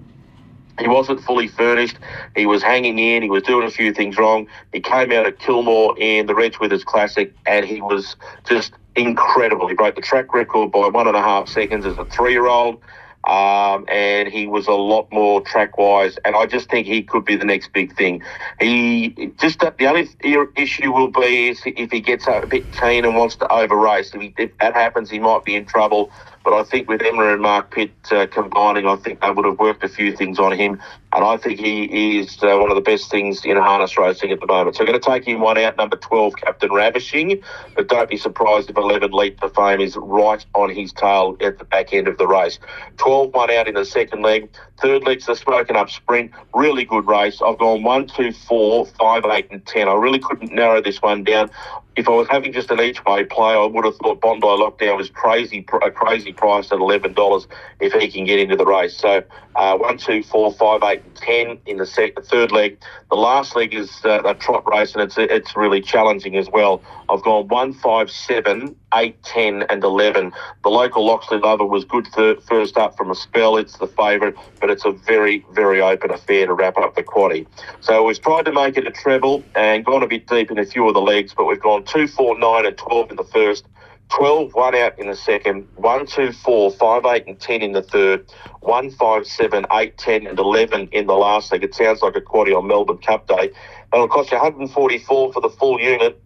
he 0.80 0.88
wasn't 0.88 1.21
fully 1.23 1.49
furnished. 1.49 1.99
He 2.35 2.47
was 2.47 2.62
hanging 2.62 2.99
in. 2.99 3.23
He 3.23 3.30
was 3.30 3.42
doing 3.42 3.66
a 3.66 3.71
few 3.71 3.92
things 3.95 4.18
wrong. 4.18 4.49
He 4.73 4.80
came 4.80 5.12
out 5.12 5.26
at 5.26 5.38
Kilmore 5.38 5.99
in 5.99 6.26
the 6.26 6.35
Reg 6.35 6.56
Withers 6.61 6.85
Classic, 6.85 7.35
and 7.47 7.64
he 7.64 7.80
was 7.80 8.16
just 8.49 8.75
incredible. 8.97 9.68
He 9.68 9.75
broke 9.75 9.95
the 9.97 10.02
track 10.02 10.35
record 10.35 10.73
by 10.73 10.88
one 10.88 11.06
and 11.09 11.16
a 11.16 11.23
half 11.23 11.49
seconds 11.49 11.87
as 11.87 11.99
a 11.99 12.04
three-year-old. 12.06 12.83
Um, 13.26 13.85
and 13.88 14.28
he 14.28 14.47
was 14.47 14.68
a 14.68 14.73
lot 14.73 15.09
more 15.12 15.40
track 15.40 15.78
wise. 15.78 16.16
And 16.25 16.37
I 16.37 16.47
just 16.47 16.71
think 16.71 16.87
he 16.87 17.02
could 17.02 17.25
be 17.25 17.35
the 17.35 17.45
next 17.45 17.73
big 17.73 17.97
thing. 17.97 18.23
He 18.61 19.33
just 19.40 19.59
the 19.59 19.87
only 19.87 20.09
issue 20.56 20.92
will 20.92 21.11
be 21.11 21.49
is 21.49 21.61
if 21.66 21.90
he 21.90 22.00
gets 22.00 22.28
a 22.28 22.47
bit 22.49 22.71
keen 22.71 23.04
and 23.04 23.16
wants 23.16 23.35
to 23.37 23.52
over 23.52 23.76
race. 23.76 24.14
If, 24.14 24.33
if 24.38 24.56
that 24.59 24.75
happens, 24.75 25.11
he 25.11 25.18
might 25.18 25.45
be 25.45 25.56
in 25.56 25.66
trouble. 25.66 26.12
But 26.47 26.55
I 26.55 26.62
think 26.62 26.88
with 26.88 27.03
Emma 27.03 27.33
and 27.33 27.43
Mark 27.43 27.73
Pitt 27.73 27.91
uh, 28.12 28.29
combining, 28.29 28.87
I 28.87 28.95
think 28.95 29.21
they 29.21 29.33
would 29.33 29.45
have 29.45 29.59
worked 29.59 29.83
a 29.83 29.88
few 29.88 30.17
things 30.17 30.38
on 30.38 30.53
him. 30.53 30.81
And 31.12 31.25
I 31.25 31.37
think 31.38 31.59
he 31.59 32.21
is 32.21 32.41
uh, 32.41 32.57
one 32.57 32.71
of 32.71 32.76
the 32.76 32.83
best 32.83 33.11
things 33.11 33.45
in 33.45 33.57
harness 33.57 33.99
racing 33.99 34.31
at 34.31 34.38
the 34.38 34.47
moment. 34.47 34.76
So 34.76 34.83
I'm 34.83 34.87
going 34.87 35.00
to 35.00 35.05
take 35.05 35.25
him 35.25 35.41
one 35.41 35.59
out, 35.59 35.76
number 35.76 35.97
12, 35.97 36.37
Captain 36.37 36.73
Ravishing. 36.73 37.43
But 37.75 37.89
don't 37.89 38.09
be 38.09 38.17
surprised 38.17 38.71
if 38.71 38.76
11, 38.76 39.11
Leap 39.11 39.41
for 39.41 39.49
Fame, 39.49 39.80
is 39.80 39.97
right 39.97 40.47
on 40.54 40.71
his 40.71 40.93
tail 40.93 41.37
at 41.41 41.59
the 41.59 41.65
back 41.65 41.93
end 41.93 42.06
of 42.06 42.17
the 42.17 42.28
race. 42.28 42.61
12, 42.99 43.35
one 43.35 43.50
out 43.50 43.67
in 43.67 43.75
the 43.75 43.85
second 43.85 44.23
leg. 44.23 44.49
Third 44.80 45.02
leg's 45.02 45.26
the 45.26 45.32
Smoken 45.32 45.75
Up 45.75 45.91
Sprint. 45.91 46.30
Really 46.54 46.85
good 46.85 47.09
race. 47.09 47.43
I've 47.45 47.59
gone 47.59 47.82
1, 47.82 48.06
2, 48.06 48.30
4, 48.30 48.87
5, 48.87 49.25
8, 49.25 49.50
and 49.50 49.67
10. 49.67 49.89
I 49.89 49.95
really 49.95 50.21
couldn't 50.21 50.52
narrow 50.52 50.80
this 50.80 51.02
one 51.02 51.25
down 51.25 51.50
if 51.97 52.09
I 52.09 52.13
was 52.13 52.28
having 52.28 52.52
just 52.52 52.71
an 52.71 52.80
each 52.80 53.04
way 53.04 53.25
play, 53.25 53.54
I 53.54 53.65
would 53.65 53.85
have 53.85 53.97
thought 53.97 54.21
Bondi 54.21 54.47
Lockdown 54.47 54.99
was 54.99 55.09
crazy, 55.09 55.65
a 55.82 55.91
crazy 55.91 56.32
price 56.36 56.72
at 56.72 56.78
eleven 56.78 57.12
dollars 57.12 57.46
if 57.80 57.92
he 57.92 58.08
can 58.10 58.25
get 58.25 58.38
into 58.38 58.56
the 58.56 58.66
race. 58.66 58.96
So 58.96 59.22
uh, 59.56 59.76
one, 59.76 59.99
two, 59.99 60.22
four, 60.22 60.52
five, 60.52 60.82
eight, 60.84 61.02
and 61.02 61.16
ten 61.16 61.58
in 61.66 61.78
the 61.78 61.86
third 61.86 62.52
leg. 62.52 62.78
The 63.10 63.16
last 63.16 63.56
leg 63.56 63.75
is 63.75 63.90
uh, 64.04 64.22
a 64.25 64.34
trot 64.34 64.68
race, 64.70 64.94
and 64.94 65.02
it's 65.02 65.16
it's 65.18 65.56
really 65.56 65.80
challenging 65.80 66.36
as 66.36 66.49
well. 66.50 66.82
I've 67.08 67.22
gone 67.22 67.49
one, 67.49 67.72
five, 67.72 68.10
seven, 68.10 68.76
eight, 68.94 69.22
ten, 69.22 69.64
and 69.70 69.82
eleven. 69.82 70.32
The 70.62 70.68
local 70.68 71.06
Loxley 71.06 71.38
Lover 71.38 71.64
was 71.64 71.84
good 71.84 72.06
third, 72.08 72.42
first 72.42 72.76
up 72.76 72.96
from 72.96 73.10
a 73.10 73.14
spell. 73.14 73.56
It's 73.56 73.78
the 73.78 73.86
favourite, 73.86 74.34
but 74.60 74.70
it's 74.70 74.84
a 74.84 74.92
very 74.92 75.44
very 75.52 75.80
open 75.80 76.10
affair 76.10 76.46
to 76.46 76.54
wrap 76.54 76.76
up 76.78 76.94
the 76.94 77.02
quaddy. 77.02 77.46
So 77.80 78.04
we've 78.04 78.20
tried 78.20 78.44
to 78.46 78.52
make 78.52 78.76
it 78.76 78.86
a 78.86 78.90
treble 78.90 79.42
and 79.54 79.84
gone 79.84 80.02
a 80.02 80.06
bit 80.06 80.26
deep 80.26 80.50
in 80.50 80.58
a 80.58 80.66
few 80.66 80.86
of 80.88 80.94
the 80.94 81.00
legs, 81.00 81.32
but 81.34 81.44
we've 81.44 81.60
gone 81.60 81.84
two, 81.84 82.06
four, 82.06 82.38
nine, 82.38 82.66
and 82.66 82.76
12 82.76 83.10
in 83.10 83.16
the 83.16 83.25
first. 83.25 83.64
12, 84.10 84.54
1 84.54 84.75
out 84.76 84.99
in 84.99 85.08
the 85.08 85.16
second, 85.16 85.66
1, 85.76 86.06
2, 86.06 86.32
4, 86.32 86.71
5, 86.71 87.04
8, 87.04 87.26
and 87.26 87.40
10 87.40 87.62
in 87.62 87.73
the 87.73 87.82
third, 87.82 88.30
1, 88.60 88.90
5, 88.90 89.26
7, 89.26 89.66
8, 89.73 89.99
10, 89.99 90.26
and 90.26 90.38
11 90.38 90.88
in 90.92 91.06
the 91.06 91.14
last 91.14 91.50
leg. 91.52 91.64
It 91.64 91.75
sounds 91.75 92.02
like 92.02 92.16
a 92.16 92.21
quaddy 92.21 92.56
on 92.56 92.66
Melbourne 92.66 92.99
Cup 92.99 93.26
Day. 93.26 93.50
It'll 93.92 94.08
cost 94.08 94.30
you 94.30 94.38
144 94.38 95.32
for 95.32 95.40
the 95.40 95.50
full 95.50 95.80
unit. 95.80 96.23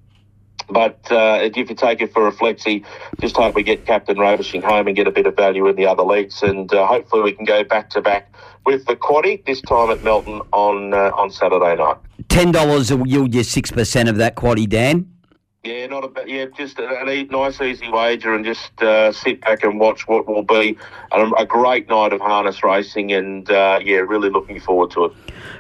But 0.68 1.10
uh, 1.10 1.40
if 1.42 1.56
you 1.56 1.74
take 1.74 2.00
it 2.00 2.12
for 2.12 2.28
a 2.28 2.32
flexi, 2.32 2.84
just 3.20 3.36
hope 3.36 3.54
we 3.54 3.62
get 3.62 3.86
Captain 3.86 4.18
Ravishing 4.18 4.62
home 4.62 4.86
and 4.86 4.94
get 4.94 5.08
a 5.08 5.10
bit 5.10 5.26
of 5.26 5.34
value 5.34 5.66
in 5.66 5.74
the 5.74 5.86
other 5.86 6.04
legs. 6.04 6.42
And 6.42 6.72
uh, 6.72 6.86
hopefully 6.86 7.22
we 7.22 7.32
can 7.32 7.44
go 7.44 7.64
back 7.64 7.90
to 7.90 8.00
back 8.00 8.32
with 8.66 8.86
the 8.86 8.94
quaddy, 8.94 9.44
this 9.46 9.60
time 9.62 9.90
at 9.90 10.04
Melton 10.04 10.42
on, 10.52 10.94
uh, 10.94 11.10
on 11.16 11.30
Saturday 11.30 11.74
night. 11.76 11.96
$10 12.28 12.96
will 12.96 13.06
yield 13.06 13.34
you 13.34 13.40
6% 13.40 14.08
of 14.08 14.16
that 14.16 14.36
quaddy, 14.36 14.68
Dan. 14.68 15.10
Yeah, 15.62 15.88
not 15.88 16.04
a 16.04 16.08
bad. 16.08 16.26
Yeah, 16.26 16.46
just 16.46 16.78
a, 16.78 17.06
a 17.06 17.24
nice, 17.24 17.60
easy 17.60 17.90
wager, 17.90 18.34
and 18.34 18.46
just 18.46 18.80
uh, 18.82 19.12
sit 19.12 19.42
back 19.42 19.62
and 19.62 19.78
watch 19.78 20.08
what 20.08 20.26
will 20.26 20.42
be 20.42 20.78
a, 21.12 21.30
a 21.32 21.44
great 21.44 21.86
night 21.86 22.14
of 22.14 22.20
harness 22.22 22.64
racing. 22.64 23.12
And 23.12 23.50
uh, 23.50 23.78
yeah, 23.84 23.98
really 23.98 24.30
looking 24.30 24.58
forward 24.58 24.90
to 24.92 25.06
it. 25.06 25.12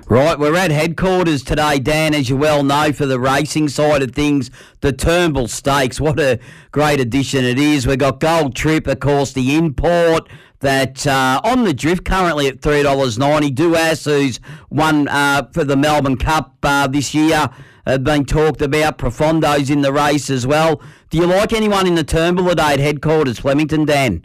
Right, 0.08 0.38
we're 0.38 0.56
at 0.56 0.70
headquarters 0.70 1.42
today, 1.42 1.80
Dan, 1.80 2.14
as 2.14 2.30
you 2.30 2.38
well 2.38 2.62
know, 2.62 2.92
for 2.92 3.04
the 3.04 3.20
racing 3.20 3.68
side 3.68 4.02
of 4.02 4.12
things. 4.12 4.50
The 4.80 4.94
Turnbull 4.94 5.48
Stakes, 5.48 6.00
what 6.00 6.18
a 6.18 6.40
great 6.72 6.98
addition 6.98 7.44
it 7.44 7.58
is. 7.58 7.86
We've 7.86 7.98
got 7.98 8.20
Gold 8.20 8.56
Trip, 8.56 8.86
of 8.86 9.00
course, 9.00 9.34
the 9.34 9.54
import 9.54 10.30
that 10.60 11.06
uh, 11.06 11.42
on 11.44 11.64
the 11.64 11.74
drift 11.74 12.06
currently 12.06 12.48
at 12.48 12.62
three 12.62 12.82
dollars 12.82 13.18
ninety. 13.18 13.50
Duais, 13.50 14.06
who's 14.06 14.40
won 14.70 15.08
uh, 15.08 15.48
for 15.52 15.62
the 15.62 15.76
Melbourne 15.76 16.16
Cup 16.16 16.56
uh, 16.62 16.86
this 16.86 17.14
year 17.14 17.50
have 17.90 18.04
been 18.04 18.24
talked 18.24 18.62
about. 18.62 18.98
Profondo's 18.98 19.70
in 19.70 19.82
the 19.82 19.92
race 19.92 20.30
as 20.30 20.46
well. 20.46 20.80
Do 21.10 21.18
you 21.18 21.26
like 21.26 21.52
anyone 21.52 21.86
in 21.86 21.94
the 21.94 22.04
Turnbull 22.04 22.48
today 22.48 22.74
at 22.74 22.80
headquarters, 22.80 23.40
Flemington, 23.40 23.84
Dan? 23.84 24.24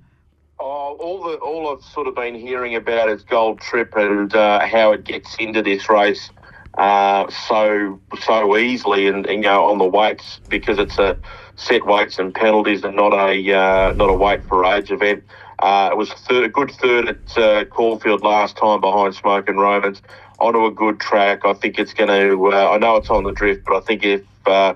Oh, 0.60 0.96
all 1.00 1.24
the 1.24 1.36
all 1.38 1.76
I've 1.76 1.84
sort 1.84 2.08
of 2.08 2.16
been 2.16 2.36
hearing 2.36 2.76
about 2.76 3.10
is 3.10 3.24
Gold 3.24 3.60
Trip 3.60 3.94
and 3.96 4.34
uh, 4.34 4.66
how 4.66 4.92
it 4.94 5.04
gets 5.04 5.36
into 5.36 5.62
this 5.62 5.90
race 5.90 6.30
uh, 6.78 7.30
so 7.48 8.00
so 8.22 8.58
easily, 8.58 9.08
and, 9.08 9.26
and, 9.26 9.46
on 9.46 9.78
the 9.78 9.86
weights 9.86 10.40
because 10.50 10.78
it's 10.78 10.98
a 10.98 11.18
set 11.56 11.86
weights 11.86 12.20
and 12.20 12.34
penalties 12.34 12.84
and 12.84 12.96
not 12.96 13.14
a 13.14 13.54
uh, 13.54 13.94
not 13.94 14.10
a 14.10 14.14
weight 14.14 14.44
for 14.46 14.66
age 14.66 14.92
event. 14.92 15.24
Uh, 15.60 15.90
it 15.92 15.98
was 15.98 16.12
third, 16.12 16.44
a 16.44 16.50
good 16.50 16.70
third 16.72 17.08
at 17.08 17.38
uh, 17.38 17.64
Caulfield 17.66 18.22
last 18.22 18.58
time 18.58 18.82
behind 18.82 19.16
Smokin' 19.16 19.56
Romans. 19.56 20.02
Onto 20.40 20.66
a 20.66 20.72
good 20.72 21.00
track. 21.00 21.46
I 21.46 21.54
think 21.54 21.80
it's 21.80 21.94
going 21.94 22.10
to. 22.10 22.52
Uh, 22.52 22.72
I 22.72 22.78
know 22.78 22.98
it's 22.98 23.10
on 23.10 23.24
the 23.24 23.32
drift, 23.32 23.66
but 23.66 23.78
I 23.78 23.80
think 23.82 24.04
if 24.04 24.22
uh, 24.46 24.74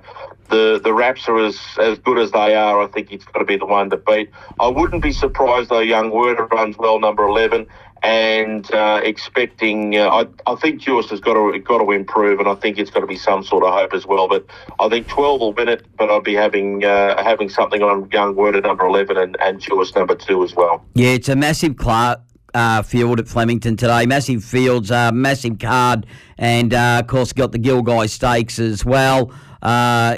the 0.49 0.79
the 0.83 0.93
Raps 0.93 1.27
are 1.27 1.37
as, 1.37 1.59
as 1.79 1.99
good 1.99 2.17
as 2.17 2.31
they 2.31 2.55
are, 2.55 2.81
I 2.81 2.87
think 2.87 3.11
it's 3.11 3.25
got 3.25 3.39
to 3.39 3.45
be 3.45 3.57
the 3.57 3.65
one 3.65 3.89
to 3.89 3.97
beat. 3.97 4.29
I 4.59 4.67
wouldn't 4.67 5.03
be 5.03 5.11
surprised 5.11 5.69
though. 5.69 5.79
Young 5.79 6.11
Werther 6.11 6.45
runs 6.45 6.77
well, 6.77 6.99
number 6.99 7.23
eleven, 7.27 7.67
and 8.03 8.71
uh, 8.73 9.01
expecting. 9.03 9.97
Uh, 9.97 10.07
I, 10.07 10.51
I 10.51 10.55
think 10.55 10.81
Duais 10.81 11.09
has 11.09 11.19
got 11.19 11.33
to 11.33 11.59
got 11.59 11.79
to 11.79 11.91
improve, 11.91 12.39
and 12.39 12.47
I 12.47 12.55
think 12.55 12.77
it's 12.77 12.89
got 12.89 13.01
to 13.01 13.07
be 13.07 13.17
some 13.17 13.43
sort 13.43 13.63
of 13.63 13.73
hope 13.73 13.93
as 13.93 14.05
well. 14.05 14.27
But 14.27 14.45
I 14.79 14.89
think 14.89 15.07
twelve 15.07 15.41
will 15.41 15.53
win 15.53 15.69
it, 15.69 15.85
but 15.97 16.09
I'll 16.09 16.21
be 16.21 16.33
having 16.35 16.83
uh, 16.83 17.21
having 17.23 17.49
something 17.49 17.83
on 17.83 18.09
Young 18.11 18.35
Werther 18.35 18.61
number 18.61 18.85
eleven 18.85 19.17
and 19.17 19.37
and 19.39 19.61
Duais 19.61 19.95
number 19.95 20.15
two 20.15 20.43
as 20.43 20.55
well. 20.55 20.85
Yeah, 20.95 21.09
it's 21.09 21.29
a 21.29 21.35
massive 21.35 21.77
Clark. 21.77 22.21
Uh, 22.55 22.81
field 22.81 23.19
at 23.19 23.27
Flemington 23.27 23.77
today. 23.77 24.07
Massive 24.07 24.43
fields, 24.43 24.89
uh, 24.89 25.11
massive 25.11 25.59
card, 25.59 26.07
and 26.37 26.73
uh, 26.73 26.97
of 26.99 27.05
course 27.05 27.31
got 27.31 27.51
the 27.51 27.59
Gilgai 27.59 28.09
Stakes 28.09 28.57
as 28.57 28.83
well. 28.83 29.31
Uh, 29.61 30.17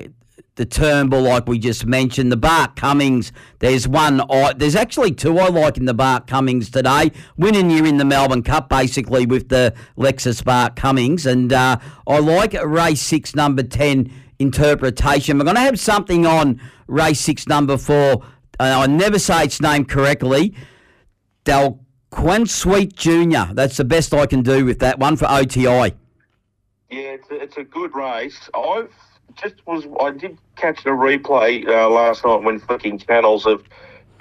the 0.56 0.66
Turnbull, 0.66 1.24
like 1.24 1.48
we 1.48 1.60
just 1.60 1.86
mentioned, 1.86 2.32
the 2.32 2.38
Bart 2.38 2.78
Cummings. 2.78 3.34
There's 3.60 3.86
one. 3.86 4.22
I, 4.32 4.54
there's 4.54 4.76
actually 4.76 5.12
two 5.12 5.40
I 5.40 5.50
like 5.50 5.76
in 5.76 5.86
the 5.86 5.94
Bart 5.94 6.28
Cummings 6.28 6.70
today. 6.70 7.12
Winning 7.36 7.70
you 7.70 7.84
in 7.84 7.98
the 7.98 8.06
Melbourne 8.06 8.44
Cup, 8.44 8.70
basically 8.70 9.26
with 9.26 9.50
the 9.50 9.74
Lexus 9.98 10.42
Bart 10.42 10.78
Cummings, 10.78 11.26
and 11.26 11.52
uh, 11.52 11.80
I 12.08 12.20
like 12.20 12.54
race 12.64 13.02
six, 13.02 13.36
number 13.36 13.64
ten 13.64 14.10
interpretation. 14.40 15.38
We're 15.38 15.44
going 15.44 15.56
to 15.56 15.62
have 15.62 15.80
something 15.80 16.26
on 16.26 16.62
race 16.88 17.20
six, 17.20 17.48
number 17.48 17.78
four. 17.78 18.24
Uh, 18.58 18.84
I 18.84 18.88
never 18.88 19.20
say 19.20 19.44
its 19.44 19.60
name 19.60 19.84
correctly. 19.84 20.56
Del 21.44 21.81
Sweet 22.46 22.96
Jr. 22.96 23.54
That's 23.54 23.78
the 23.78 23.86
best 23.86 24.14
I 24.14 24.26
can 24.26 24.42
do 24.42 24.66
with 24.66 24.80
that 24.80 25.00
one 25.00 25.16
for 25.16 25.26
OTI. 25.30 25.94
Yeah, 26.90 27.16
it's 27.16 27.32
a, 27.32 27.42
it's 27.42 27.58
a 27.58 27.64
good 27.64 27.96
race. 27.96 28.50
I've 28.54 28.94
just 29.42 29.56
was 29.66 29.86
I 30.02 30.12
did 30.12 30.38
catch 30.56 30.86
a 30.86 30.90
replay 30.90 31.66
uh, 31.68 31.90
last 31.90 32.26
night 32.26 32.44
when 32.44 32.60
flicking 32.60 33.00
channels 33.00 33.46
of 33.46 33.64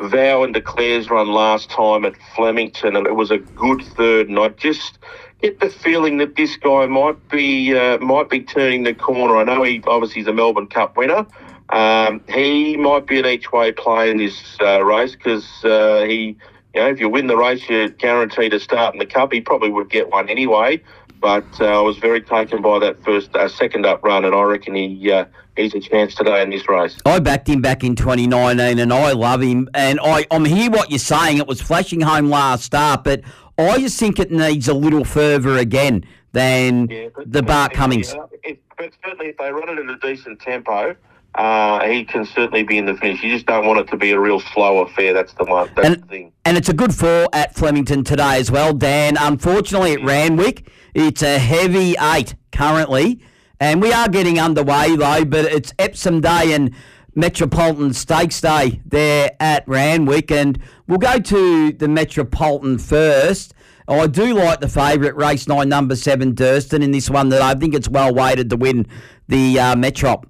Vow 0.00 0.44
and 0.44 0.54
Declare's 0.54 1.10
run 1.10 1.28
last 1.28 1.68
time 1.68 2.04
at 2.04 2.14
Flemington, 2.34 2.96
and 2.96 3.06
it 3.06 3.14
was 3.14 3.30
a 3.30 3.38
good 3.38 3.82
third. 3.96 4.28
And 4.28 4.38
I 4.38 4.48
just 4.48 4.98
get 5.42 5.60
the 5.60 5.68
feeling 5.68 6.18
that 6.18 6.36
this 6.36 6.56
guy 6.56 6.86
might 6.86 7.28
be 7.28 7.76
uh, 7.76 7.98
might 7.98 8.30
be 8.30 8.40
turning 8.40 8.84
the 8.84 8.94
corner. 8.94 9.36
I 9.36 9.44
know 9.44 9.62
he 9.62 9.82
obviously 9.86 10.22
is 10.22 10.26
a 10.26 10.32
Melbourne 10.32 10.68
Cup 10.68 10.96
winner. 10.96 11.26
Um, 11.70 12.20
he 12.28 12.76
might 12.76 13.06
be 13.06 13.20
an 13.20 13.26
each 13.26 13.52
way 13.52 13.72
play 13.72 14.10
in 14.10 14.16
this 14.16 14.56
uh, 14.60 14.82
race 14.82 15.14
because 15.14 15.46
uh, 15.64 16.04
he, 16.04 16.36
you 16.74 16.80
know, 16.80 16.88
if 16.88 17.00
you 17.00 17.08
win 17.08 17.26
the 17.26 17.36
race, 17.36 17.68
you're 17.68 17.88
guaranteed 17.88 18.52
to 18.52 18.60
start 18.60 18.94
in 18.94 18.98
the 18.98 19.06
cup. 19.06 19.32
He 19.32 19.40
probably 19.40 19.70
would 19.70 19.90
get 19.90 20.10
one 20.10 20.28
anyway 20.28 20.82
but 21.20 21.44
uh, 21.60 21.66
I 21.66 21.80
was 21.82 21.98
very 21.98 22.22
taken 22.22 22.62
by 22.62 22.78
that 22.78 23.02
first, 23.04 23.34
uh, 23.36 23.48
second 23.48 23.84
up 23.84 24.02
run, 24.02 24.24
and 24.24 24.34
I 24.34 24.42
reckon 24.42 24.74
he 24.74 25.12
uh, 25.12 25.26
he's 25.56 25.74
a 25.74 25.80
chance 25.80 26.14
today 26.14 26.42
in 26.42 26.50
this 26.50 26.68
race. 26.68 26.96
I 27.04 27.18
backed 27.18 27.48
him 27.48 27.60
back 27.60 27.84
in 27.84 27.94
2019, 27.94 28.78
and 28.78 28.92
I 28.92 29.12
love 29.12 29.42
him. 29.42 29.68
And 29.74 30.00
I, 30.02 30.26
I'm 30.30 30.44
hear 30.44 30.70
what 30.70 30.90
you're 30.90 30.98
saying. 30.98 31.38
It 31.38 31.46
was 31.46 31.60
flashing 31.60 32.00
home 32.00 32.30
last 32.30 32.64
start, 32.64 33.04
but 33.04 33.22
I 33.58 33.78
just 33.78 33.98
think 33.98 34.18
it 34.18 34.30
needs 34.30 34.68
a 34.68 34.74
little 34.74 35.04
further 35.04 35.58
again 35.58 36.04
than 36.32 36.88
yeah, 36.88 37.08
but, 37.14 37.30
the 37.30 37.42
Bart 37.42 37.72
Cummings. 37.72 38.14
Uh, 38.14 38.26
if, 38.42 38.58
but 38.78 38.90
certainly, 39.04 39.26
if 39.26 39.36
they 39.36 39.52
run 39.52 39.68
it 39.68 39.78
in 39.78 39.90
a 39.90 39.98
decent 39.98 40.40
tempo. 40.40 40.96
Uh, 41.34 41.86
he 41.86 42.04
can 42.04 42.24
certainly 42.24 42.62
be 42.62 42.76
in 42.76 42.86
the 42.86 42.94
finish. 42.94 43.22
You 43.22 43.30
just 43.30 43.46
don't 43.46 43.64
want 43.64 43.78
it 43.78 43.88
to 43.90 43.96
be 43.96 44.10
a 44.10 44.18
real 44.18 44.40
slow 44.40 44.78
affair. 44.78 45.12
That's 45.12 45.32
the 45.34 45.44
one. 45.44 45.70
That's 45.76 45.86
and, 45.86 46.02
the 46.02 46.06
thing. 46.06 46.32
And 46.44 46.56
it's 46.56 46.68
a 46.68 46.74
good 46.74 46.94
four 46.94 47.28
at 47.32 47.54
Flemington 47.54 48.02
today 48.02 48.38
as 48.38 48.50
well, 48.50 48.74
Dan. 48.74 49.16
Unfortunately, 49.18 49.92
at 49.92 50.02
Randwick, 50.02 50.68
it's 50.94 51.22
a 51.22 51.38
heavy 51.38 51.94
eight 52.00 52.34
currently, 52.50 53.20
and 53.60 53.80
we 53.80 53.92
are 53.92 54.08
getting 54.08 54.40
underway 54.40 54.96
though. 54.96 55.24
But 55.24 55.44
it's 55.46 55.72
Epsom 55.78 56.20
Day 56.20 56.52
and 56.52 56.74
Metropolitan 57.14 57.92
Stakes 57.92 58.40
Day 58.40 58.80
there 58.84 59.30
at 59.38 59.66
Randwick, 59.68 60.32
and 60.32 60.58
we'll 60.88 60.98
go 60.98 61.18
to 61.18 61.72
the 61.72 61.88
Metropolitan 61.88 62.78
first. 62.78 63.54
I 63.86 64.06
do 64.06 64.34
like 64.34 64.60
the 64.60 64.68
favourite 64.68 65.16
race 65.16 65.48
nine, 65.48 65.68
number 65.68 65.96
seven, 65.96 66.34
Durston 66.34 66.82
in 66.82 66.90
this 66.90 67.08
one. 67.08 67.28
That 67.28 67.42
I 67.42 67.54
think 67.54 67.74
it's 67.74 67.88
well 67.88 68.12
weighted 68.12 68.50
to 68.50 68.56
win 68.56 68.86
the 69.28 69.58
uh, 69.58 69.74
Metrop. 69.74 70.24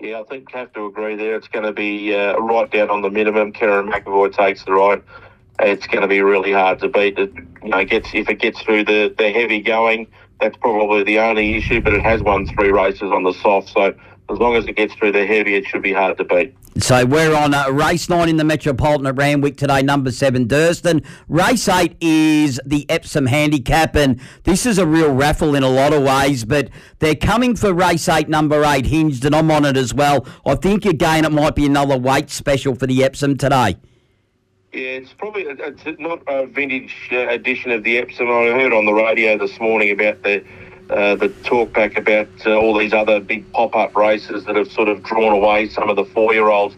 Yeah, 0.00 0.20
I 0.20 0.24
think 0.24 0.52
have 0.52 0.72
to 0.74 0.86
agree 0.86 1.16
there. 1.16 1.36
It's 1.36 1.48
going 1.48 1.64
to 1.64 1.72
be 1.72 2.14
uh, 2.14 2.36
right 2.36 2.70
down 2.70 2.90
on 2.90 3.02
the 3.02 3.10
minimum. 3.10 3.52
Kerrin 3.52 3.90
McEvoy 3.90 4.34
takes 4.34 4.64
the 4.64 4.72
ride 4.72 5.02
it's 5.60 5.86
going 5.86 6.02
to 6.02 6.08
be 6.08 6.20
really 6.20 6.52
hard 6.52 6.78
to 6.80 6.88
beat. 6.88 7.18
It, 7.18 7.32
you 7.62 7.70
know, 7.70 7.84
gets 7.84 8.10
if 8.12 8.28
it 8.28 8.38
gets 8.38 8.60
through 8.62 8.84
the, 8.84 9.14
the 9.16 9.30
heavy 9.30 9.60
going, 9.60 10.06
that's 10.40 10.56
probably 10.58 11.02
the 11.02 11.18
only 11.18 11.56
issue. 11.56 11.80
But 11.80 11.94
it 11.94 12.02
has 12.02 12.22
won 12.22 12.46
three 12.46 12.70
races 12.70 13.10
on 13.10 13.22
the 13.22 13.32
soft, 13.32 13.70
so 13.70 13.94
as 14.28 14.38
long 14.38 14.56
as 14.56 14.66
it 14.66 14.76
gets 14.76 14.94
through 14.94 15.12
the 15.12 15.24
heavy, 15.26 15.54
it 15.54 15.66
should 15.66 15.82
be 15.82 15.92
hard 15.92 16.18
to 16.18 16.24
beat. 16.24 16.56
So 16.78 17.06
we're 17.06 17.34
on 17.34 17.54
uh, 17.54 17.70
race 17.70 18.08
nine 18.08 18.28
in 18.28 18.36
the 18.36 18.44
Metropolitan 18.44 19.06
at 19.06 19.16
Randwick 19.16 19.56
today, 19.56 19.82
number 19.82 20.10
seven, 20.10 20.46
Durston. 20.46 21.04
Race 21.28 21.68
eight 21.68 21.96
is 22.00 22.60
the 22.66 22.84
Epsom 22.90 23.26
Handicap, 23.26 23.96
and 23.96 24.20
this 24.44 24.66
is 24.66 24.76
a 24.78 24.86
real 24.86 25.14
raffle 25.14 25.54
in 25.54 25.62
a 25.62 25.68
lot 25.68 25.94
of 25.94 26.02
ways, 26.02 26.44
but 26.44 26.68
they're 26.98 27.14
coming 27.14 27.56
for 27.56 27.72
race 27.72 28.08
eight, 28.08 28.28
number 28.28 28.62
eight, 28.64 28.86
Hinged, 28.86 29.24
and 29.24 29.34
I'm 29.34 29.50
on 29.50 29.64
it 29.64 29.76
as 29.76 29.94
well. 29.94 30.26
I 30.44 30.54
think, 30.54 30.84
again, 30.84 31.24
it 31.24 31.32
might 31.32 31.54
be 31.54 31.64
another 31.64 31.96
weight 31.96 32.28
special 32.28 32.74
for 32.74 32.86
the 32.86 33.02
Epsom 33.02 33.38
today. 33.38 33.76
Yeah, 34.72 34.98
it's 34.98 35.14
probably 35.14 35.44
it's 35.48 35.98
not 35.98 36.20
a 36.26 36.46
vintage 36.46 36.94
uh, 37.10 37.28
edition 37.28 37.70
of 37.70 37.84
the 37.84 37.96
Epsom. 37.96 38.28
I 38.28 38.50
heard 38.50 38.74
on 38.74 38.84
the 38.84 38.92
radio 38.92 39.38
this 39.38 39.58
morning 39.58 39.90
about 39.92 40.22
the 40.22 40.44
uh, 40.90 41.16
the 41.16 41.28
talk 41.44 41.72
back 41.72 41.96
about 41.96 42.28
uh, 42.46 42.54
all 42.54 42.76
these 42.76 42.92
other 42.92 43.20
big 43.20 43.50
pop 43.52 43.74
up 43.74 43.96
races 43.96 44.44
that 44.44 44.56
have 44.56 44.70
sort 44.70 44.88
of 44.88 45.02
drawn 45.02 45.32
away 45.32 45.68
some 45.68 45.90
of 45.90 45.96
the 45.96 46.04
four 46.04 46.32
year 46.32 46.48
olds 46.48 46.76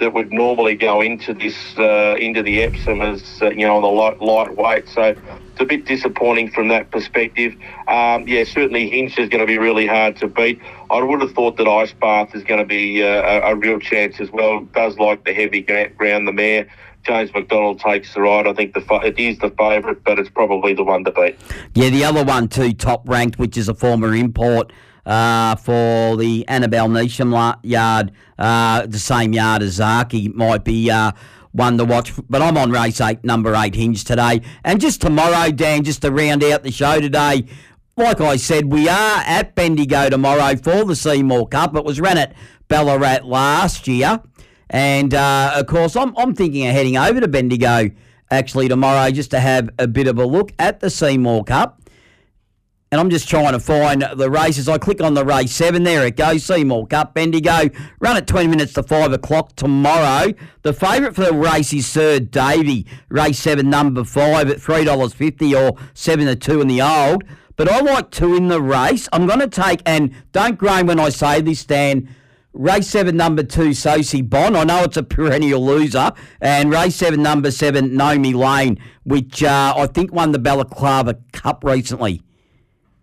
that 0.00 0.14
would 0.14 0.32
normally 0.32 0.74
go 0.74 1.02
into 1.02 1.34
this 1.34 1.78
uh, 1.78 2.16
into 2.18 2.42
the 2.42 2.62
Epsom 2.62 3.02
as 3.02 3.22
uh, 3.42 3.50
you 3.50 3.66
know 3.66 3.76
on 3.76 3.82
the 3.82 3.88
light 3.88 4.20
lightweight. 4.20 4.88
So 4.88 5.02
it's 5.02 5.60
a 5.60 5.64
bit 5.64 5.84
disappointing 5.84 6.50
from 6.50 6.68
that 6.68 6.90
perspective. 6.90 7.54
Um, 7.86 8.26
yeah, 8.26 8.44
certainly 8.44 8.88
Hinch 8.88 9.18
is 9.18 9.28
going 9.28 9.40
to 9.40 9.46
be 9.46 9.58
really 9.58 9.86
hard 9.86 10.16
to 10.16 10.26
beat. 10.26 10.60
I 10.90 11.02
would 11.02 11.20
have 11.20 11.32
thought 11.32 11.58
that 11.58 11.68
Ice 11.68 11.92
Bath 11.92 12.34
is 12.34 12.42
going 12.42 12.60
to 12.60 12.66
be 12.66 13.02
uh, 13.02 13.06
a, 13.06 13.52
a, 13.52 13.54
real 13.54 13.78
chance 13.78 14.20
as 14.20 14.30
well. 14.30 14.60
Does 14.74 14.96
like 14.98 15.24
the 15.24 15.34
heavy 15.34 15.60
ground, 15.60 16.26
the 16.26 16.32
mare. 16.32 16.66
James 17.02 17.32
McDonald 17.32 17.80
takes 17.80 18.14
the 18.14 18.20
ride. 18.20 18.46
I 18.46 18.52
think 18.52 18.74
the 18.74 19.00
it 19.04 19.18
is 19.18 19.38
the 19.38 19.50
favourite, 19.50 20.04
but 20.04 20.18
it's 20.18 20.30
probably 20.30 20.74
the 20.74 20.84
one 20.84 21.04
to 21.04 21.10
beat. 21.10 21.36
Yeah, 21.74 21.90
the 21.90 22.04
other 22.04 22.24
one 22.24 22.48
too, 22.48 22.72
top 22.72 23.08
ranked, 23.08 23.38
which 23.38 23.56
is 23.56 23.68
a 23.68 23.74
former 23.74 24.14
import 24.14 24.72
uh, 25.06 25.56
for 25.56 26.16
the 26.16 26.46
Annabel 26.48 26.88
Neasham 26.88 27.58
yard, 27.62 28.12
uh, 28.38 28.86
the 28.86 28.98
same 28.98 29.32
yard 29.32 29.62
as 29.62 29.78
Zaaki, 29.78 30.32
might 30.34 30.64
be. 30.64 30.90
Uh, 30.90 31.12
one 31.52 31.76
to 31.78 31.84
watch, 31.84 32.12
but 32.28 32.40
I'm 32.40 32.56
on 32.56 32.70
race 32.70 33.00
eight, 33.00 33.24
number 33.24 33.56
eight 33.56 33.74
hinge 33.74 34.04
today. 34.04 34.40
And 34.64 34.80
just 34.80 35.00
tomorrow, 35.00 35.50
Dan, 35.50 35.82
just 35.82 36.02
to 36.02 36.12
round 36.12 36.44
out 36.44 36.62
the 36.62 36.70
show 36.70 37.00
today, 37.00 37.44
like 37.96 38.20
I 38.20 38.36
said, 38.36 38.72
we 38.72 38.88
are 38.88 39.22
at 39.26 39.56
Bendigo 39.56 40.08
tomorrow 40.08 40.54
for 40.56 40.84
the 40.84 40.94
Seymour 40.94 41.48
Cup. 41.48 41.74
It 41.74 41.84
was 41.84 42.00
ran 42.00 42.18
at 42.18 42.34
Ballarat 42.68 43.24
last 43.24 43.88
year. 43.88 44.22
And 44.70 45.12
uh, 45.14 45.52
of 45.56 45.66
course, 45.66 45.96
I'm, 45.96 46.16
I'm 46.16 46.34
thinking 46.34 46.66
of 46.66 46.72
heading 46.72 46.96
over 46.96 47.20
to 47.20 47.28
Bendigo 47.28 47.90
actually 48.30 48.68
tomorrow 48.68 49.10
just 49.10 49.32
to 49.32 49.40
have 49.40 49.68
a 49.78 49.88
bit 49.88 50.06
of 50.06 50.18
a 50.18 50.24
look 50.24 50.52
at 50.60 50.78
the 50.78 50.88
Seymour 50.88 51.44
Cup. 51.44 51.82
And 52.92 53.00
I'm 53.00 53.10
just 53.10 53.28
trying 53.28 53.52
to 53.52 53.60
find 53.60 54.02
the 54.16 54.30
races. 54.30 54.68
I 54.68 54.78
click 54.78 55.00
on 55.00 55.14
the 55.14 55.24
race 55.24 55.52
seven. 55.52 55.82
There 55.82 56.06
it 56.06 56.16
goes. 56.16 56.44
Seymour 56.44 56.86
Cup, 56.86 57.14
Bendigo. 57.14 57.70
Run 58.00 58.16
at 58.16 58.26
20 58.26 58.48
minutes 58.48 58.72
to 58.74 58.82
5 58.82 59.12
o'clock 59.12 59.54
tomorrow. 59.54 60.32
The 60.62 60.72
favourite 60.72 61.14
for 61.14 61.24
the 61.24 61.34
race 61.34 61.72
is 61.72 61.86
Sir 61.86 62.18
Davy. 62.20 62.86
Race 63.08 63.38
seven, 63.38 63.70
number 63.70 64.02
five 64.02 64.50
at 64.50 64.58
$3.50 64.58 65.60
or 65.60 65.78
7 65.94 66.26
to 66.26 66.36
2 66.36 66.60
in 66.60 66.68
the 66.68 66.82
old. 66.82 67.24
But 67.56 67.68
I 67.68 67.80
like 67.80 68.10
two 68.10 68.36
in 68.36 68.48
the 68.48 68.62
race. 68.62 69.08
I'm 69.12 69.26
going 69.26 69.40
to 69.40 69.48
take, 69.48 69.82
and 69.84 70.14
don't 70.32 70.56
groan 70.56 70.86
when 70.86 70.98
I 70.98 71.10
say 71.10 71.42
this, 71.42 71.64
Dan. 71.64 72.08
Race 72.52 72.88
seven, 72.88 73.16
number 73.16 73.44
two, 73.44 73.72
Sosie 73.72 74.22
Bond. 74.22 74.56
I 74.56 74.64
know 74.64 74.82
it's 74.82 74.96
a 74.96 75.04
perennial 75.04 75.64
loser. 75.64 76.10
And 76.40 76.70
race 76.70 76.96
seven, 76.96 77.22
number 77.22 77.52
seven, 77.52 77.90
Nomi 77.90 78.34
Lane, 78.34 78.76
which 79.04 79.44
uh, 79.44 79.74
I 79.76 79.86
think 79.86 80.12
won 80.12 80.32
the 80.32 80.40
Balaclava 80.40 81.16
Cup 81.32 81.62
recently. 81.62 82.22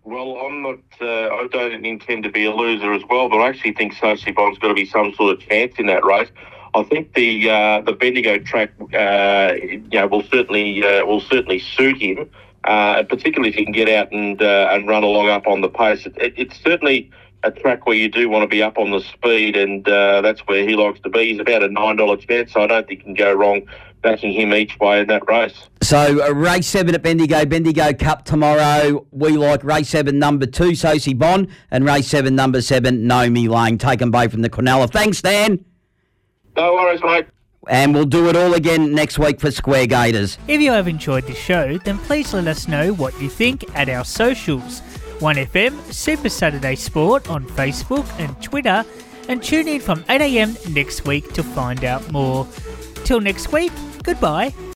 Well, 0.04 0.36
I'm 0.36 0.62
not. 0.62 0.78
Uh, 1.00 1.28
I 1.28 1.48
don't 1.50 1.84
intend 1.84 2.24
to 2.24 2.30
be 2.30 2.44
a 2.44 2.54
loser 2.54 2.92
as 2.92 3.02
well, 3.08 3.30
but 3.30 3.38
I 3.38 3.48
actually 3.48 3.72
think 3.72 3.94
Sosie 3.94 4.32
Bond's 4.32 4.58
got 4.58 4.68
to 4.68 4.74
be 4.74 4.86
some 4.86 5.14
sort 5.14 5.34
of 5.34 5.40
chance 5.40 5.74
in 5.78 5.86
that 5.86 6.04
race. 6.04 6.28
I 6.74 6.82
think 6.82 7.14
the 7.14 7.50
uh, 7.50 7.80
the 7.80 7.92
Bendigo 7.92 8.38
track, 8.38 8.70
uh, 8.94 9.54
you 9.62 9.82
know, 9.92 10.06
will 10.06 10.24
certainly 10.24 10.84
uh, 10.84 11.06
will 11.06 11.20
certainly 11.22 11.58
suit 11.58 12.00
him, 12.00 12.28
uh, 12.64 13.02
particularly 13.04 13.48
if 13.48 13.54
he 13.54 13.64
can 13.64 13.72
get 13.72 13.88
out 13.88 14.12
and 14.12 14.40
uh, 14.42 14.68
and 14.72 14.86
run 14.86 15.04
along 15.04 15.30
up 15.30 15.46
on 15.46 15.62
the 15.62 15.68
pace. 15.70 16.04
It, 16.04 16.16
it, 16.18 16.34
it's 16.36 16.60
certainly 16.60 17.10
a 17.44 17.50
track 17.50 17.86
where 17.86 17.96
you 17.96 18.08
do 18.08 18.28
want 18.28 18.42
to 18.42 18.48
be 18.48 18.62
up 18.62 18.78
on 18.78 18.90
the 18.90 19.00
speed, 19.00 19.56
and 19.56 19.88
uh, 19.88 20.20
that's 20.20 20.40
where 20.40 20.68
he 20.68 20.74
likes 20.74 21.00
to 21.00 21.08
be. 21.08 21.32
He's 21.32 21.40
about 21.40 21.62
a 21.62 21.68
nine 21.68 21.96
dollar 21.96 22.16
chance, 22.16 22.52
so 22.52 22.62
I 22.62 22.66
don't 22.66 22.86
think 22.86 23.00
you 23.00 23.04
can 23.04 23.14
go 23.14 23.32
wrong 23.32 23.62
backing 24.02 24.32
him 24.32 24.54
each 24.54 24.78
way 24.78 25.00
in 25.00 25.08
that 25.08 25.26
race. 25.28 25.68
So 25.82 26.24
uh, 26.24 26.32
race 26.32 26.66
seven 26.66 26.94
at 26.94 27.02
Bendigo, 27.02 27.44
Bendigo 27.44 27.92
Cup 27.92 28.24
tomorrow. 28.24 29.06
We 29.10 29.36
like 29.36 29.64
race 29.64 29.88
seven 29.88 30.18
number 30.18 30.46
two, 30.46 30.74
Sosie 30.74 31.14
Bond, 31.14 31.48
and 31.70 31.84
race 31.84 32.08
seven 32.08 32.34
number 32.34 32.60
seven, 32.60 33.02
Nomi 33.04 33.48
Lane. 33.48 33.78
Taken 33.78 34.10
both 34.10 34.32
from 34.32 34.42
the 34.42 34.50
Quinella. 34.50 34.90
Thanks, 34.90 35.22
Dan. 35.22 35.64
No 36.56 36.74
worries, 36.74 37.02
mate. 37.02 37.26
And 37.68 37.94
we'll 37.94 38.06
do 38.06 38.28
it 38.28 38.36
all 38.36 38.54
again 38.54 38.94
next 38.94 39.18
week 39.18 39.40
for 39.40 39.50
Square 39.50 39.88
Gaiters. 39.88 40.38
If 40.48 40.60
you 40.60 40.72
have 40.72 40.88
enjoyed 40.88 41.26
this 41.26 41.36
show, 41.36 41.76
then 41.78 41.98
please 41.98 42.32
let 42.32 42.46
us 42.46 42.66
know 42.66 42.94
what 42.94 43.20
you 43.20 43.28
think 43.28 43.64
at 43.76 43.88
our 43.88 44.04
socials 44.04 44.80
1FM 45.18 45.92
Super 45.92 46.28
Saturday 46.28 46.74
Sport 46.76 47.28
on 47.28 47.44
Facebook 47.44 48.06
and 48.18 48.40
Twitter, 48.42 48.84
and 49.28 49.42
tune 49.42 49.68
in 49.68 49.80
from 49.80 50.02
8am 50.04 50.74
next 50.74 51.04
week 51.06 51.32
to 51.34 51.42
find 51.42 51.84
out 51.84 52.10
more. 52.12 52.46
Till 53.04 53.20
next 53.20 53.52
week, 53.52 53.72
goodbye. 54.02 54.54